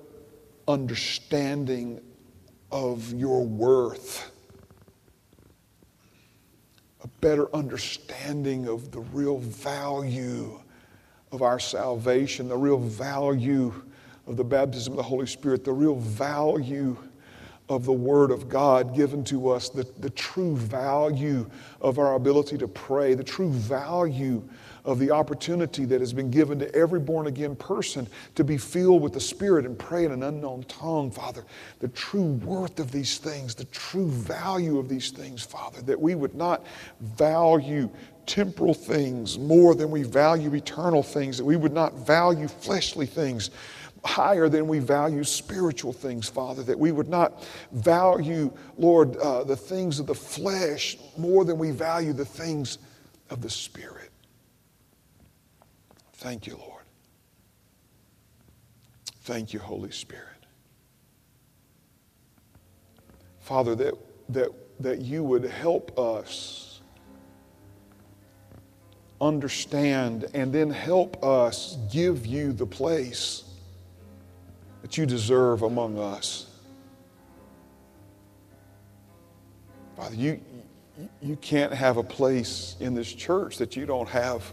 [0.66, 2.00] understanding
[2.72, 4.30] of your worth,
[7.02, 10.60] a better understanding of the real value
[11.32, 13.72] of our salvation, the real value
[14.26, 16.96] of the baptism of the Holy Spirit, the real value
[17.70, 21.48] of the Word of God given to us, the, the true value
[21.80, 24.42] of our ability to pray, the true value
[24.84, 29.02] of the opportunity that has been given to every born again person to be filled
[29.02, 31.44] with the Spirit and pray in an unknown tongue, Father.
[31.78, 36.16] The true worth of these things, the true value of these things, Father, that we
[36.16, 36.66] would not
[37.00, 37.88] value
[38.26, 43.50] temporal things more than we value eternal things, that we would not value fleshly things
[44.04, 49.56] higher than we value spiritual things, Father, that we would not value, Lord, uh, the
[49.56, 52.78] things of the flesh more than we value the things
[53.28, 54.10] of the Spirit.
[56.14, 56.84] Thank you, Lord.
[59.22, 60.26] Thank you, Holy Spirit.
[63.40, 63.94] Father, that,
[64.30, 64.48] that,
[64.80, 66.80] that you would help us
[69.20, 73.44] understand and then help us give you the place
[74.82, 76.46] that you deserve among us.
[79.96, 80.40] Father, you,
[81.20, 84.52] you can't have a place in this church that you don't have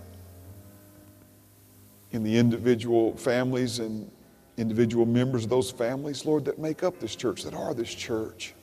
[2.12, 4.10] in the individual families and
[4.58, 8.54] individual members of those families, Lord, that make up this church, that are this church.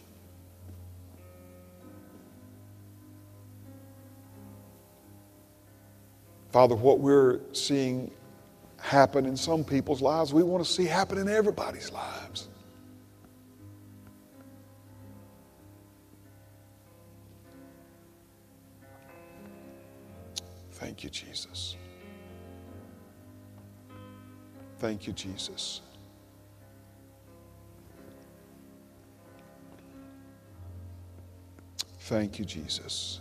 [6.51, 8.11] Father, what we're seeing
[8.85, 12.49] happen in some people's lives, we want to see happen in everybody's lives.
[20.73, 21.77] Thank you, Jesus.
[24.79, 25.81] Thank you, Jesus.
[32.01, 33.21] Thank you, Jesus.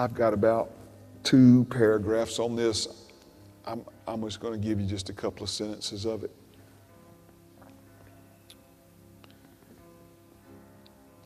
[0.00, 0.72] I've got about
[1.28, 2.88] two paragraphs on this.
[3.66, 6.30] I'm, I'm just going to give you just a couple of sentences of it.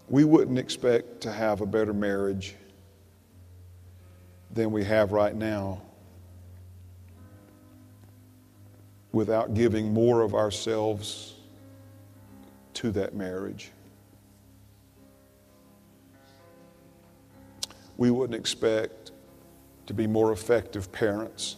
[0.09, 2.57] We wouldn't expect to have a better marriage
[4.51, 5.81] than we have right now
[9.13, 11.35] without giving more of ourselves
[12.75, 13.71] to that marriage.
[17.97, 19.02] We wouldn't expect
[19.87, 21.57] to be more effective parents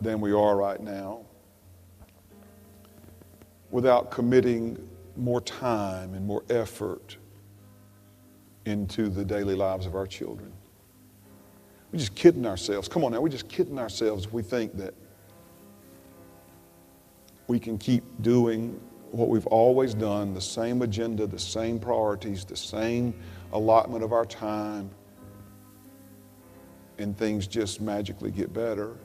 [0.00, 1.20] than we are right now
[3.70, 4.76] without committing
[5.16, 7.16] more time and more effort
[8.64, 10.52] into the daily lives of our children.
[11.92, 12.88] We're just kidding ourselves.
[12.88, 14.94] Come on now, we're just kidding ourselves we think that
[17.48, 18.80] we can keep doing
[19.12, 23.14] what we've always done, the same agenda, the same priorities, the same
[23.52, 24.90] allotment of our time,
[26.98, 28.96] and things just magically get better.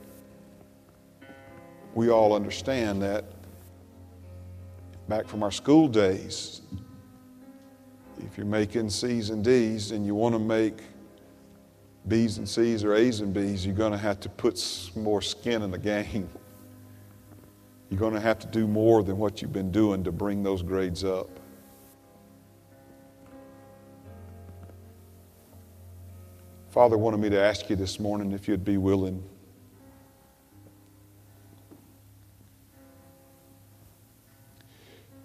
[1.93, 3.25] We all understand that
[5.07, 6.61] back from our school days,
[8.19, 10.81] if you're making C's and D's and you want to make
[12.07, 15.61] B's and C's or A's and B's, you're going to have to put more skin
[15.61, 16.29] in the game.
[17.89, 20.61] You're going to have to do more than what you've been doing to bring those
[20.61, 21.40] grades up.
[26.71, 29.21] Father wanted me to ask you this morning if you'd be willing.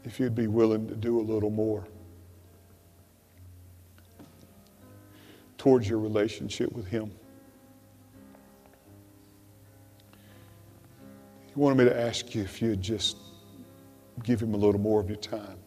[0.04, 1.86] If you'd be willing to do a little more
[5.56, 7.12] towards your relationship with Him.
[11.46, 13.18] He wanted me to ask you if you'd just
[14.24, 15.58] give Him a little more of your time.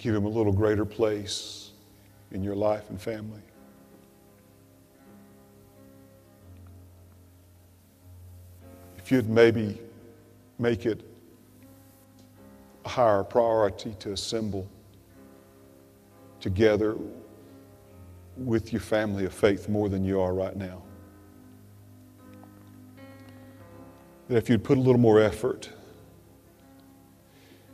[0.00, 1.65] Give Him a little greater place
[2.36, 3.40] in your life and family.
[8.98, 9.80] If you'd maybe
[10.58, 11.00] make it
[12.84, 14.68] a higher priority to assemble
[16.38, 16.96] together
[18.36, 20.82] with your family of faith more than you are right now.
[24.28, 25.70] That if you'd put a little more effort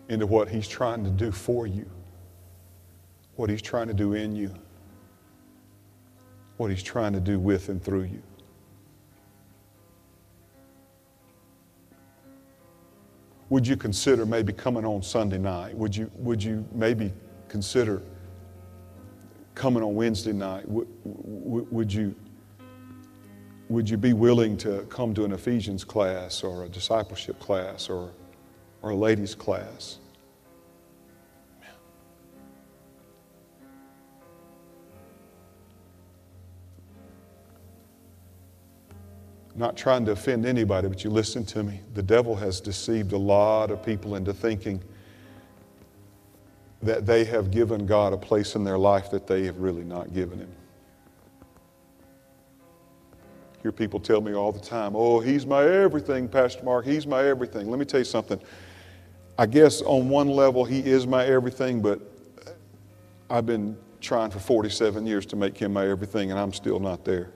[0.08, 1.90] into what He's trying to do for you,
[3.43, 4.55] what He's trying to do in you,
[6.59, 8.22] what He's trying to do with and through you.
[13.49, 15.76] Would you consider maybe coming on Sunday night?
[15.76, 17.12] Would you, would you maybe
[17.49, 18.01] consider
[19.57, 20.68] coming on Wednesday night?
[20.68, 22.14] Would, would, you,
[23.68, 28.12] would you be willing to come to an Ephesians class or a discipleship class or,
[28.82, 29.99] or a ladies' class?
[39.62, 41.80] Not trying to offend anybody, but you listen to me.
[41.94, 44.82] The devil has deceived a lot of people into thinking
[46.82, 50.12] that they have given God a place in their life that they have really not
[50.12, 50.52] given Him.
[53.62, 57.24] Hear people tell me all the time, oh, he's my everything, Pastor Mark, he's my
[57.24, 57.70] everything.
[57.70, 58.40] Let me tell you something.
[59.38, 62.00] I guess on one level, he is my everything, but
[63.30, 67.04] I've been trying for 47 years to make him my everything, and I'm still not
[67.04, 67.30] there.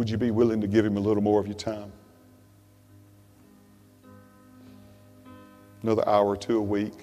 [0.00, 1.92] Would you be willing to give him a little more of your time?
[5.82, 6.94] Another hour or two a week.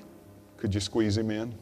[0.58, 1.54] Could you squeeze him in?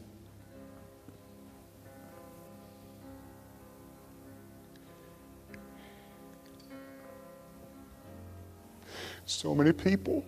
[9.26, 10.24] So many people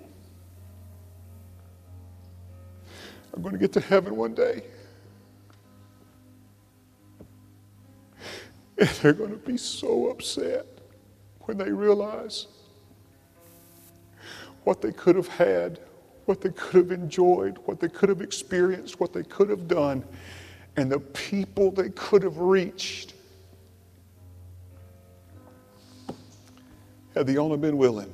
[3.32, 4.62] are going to get to heaven one day.
[8.76, 10.77] And they're going to be so upset
[11.48, 12.46] when they realize
[14.64, 15.80] what they could have had,
[16.26, 20.04] what they could have enjoyed, what they could have experienced, what they could have done,
[20.76, 23.14] and the people they could have reached
[27.14, 28.12] had they only been willing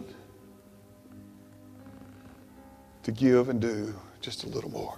[3.02, 4.96] to give and do just a little more.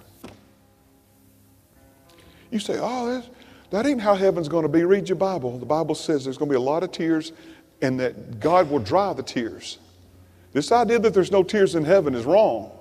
[2.51, 3.23] You say, oh,
[3.71, 4.83] That ain't how heaven's going to be.
[4.83, 5.57] Read your Bible.
[5.57, 7.31] The Bible says there's going to be a lot of tears
[7.81, 9.77] and that God will dry the tears.
[10.53, 12.71] This idea that there's no tears in heaven is wrong.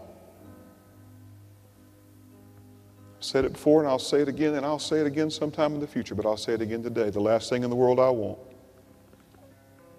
[3.19, 5.75] I said it before and I'll say it again and I'll say it again sometime
[5.75, 7.11] in the future, but I'll say it again today.
[7.11, 8.39] The last thing in the world I want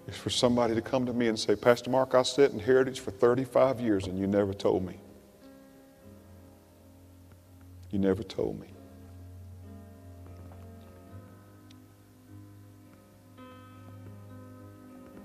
[0.07, 2.99] is for somebody to come to me and say, Pastor Mark, I sat in Heritage
[2.99, 4.99] for 35 years and you never told me.
[7.91, 8.67] You never told me.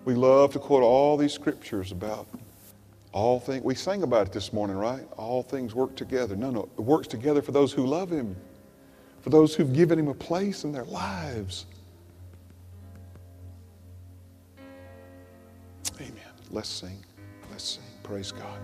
[0.05, 2.27] We love to quote all these scriptures about
[3.13, 3.63] all things.
[3.63, 5.07] We sang about it this morning, right?
[5.17, 6.35] All things work together.
[6.35, 8.35] No, no, it works together for those who love Him,
[9.21, 11.67] for those who've given Him a place in their lives.
[16.01, 16.13] Amen.
[16.51, 17.05] Let's sing.
[17.51, 17.85] Let's sing.
[18.03, 18.59] Praise God.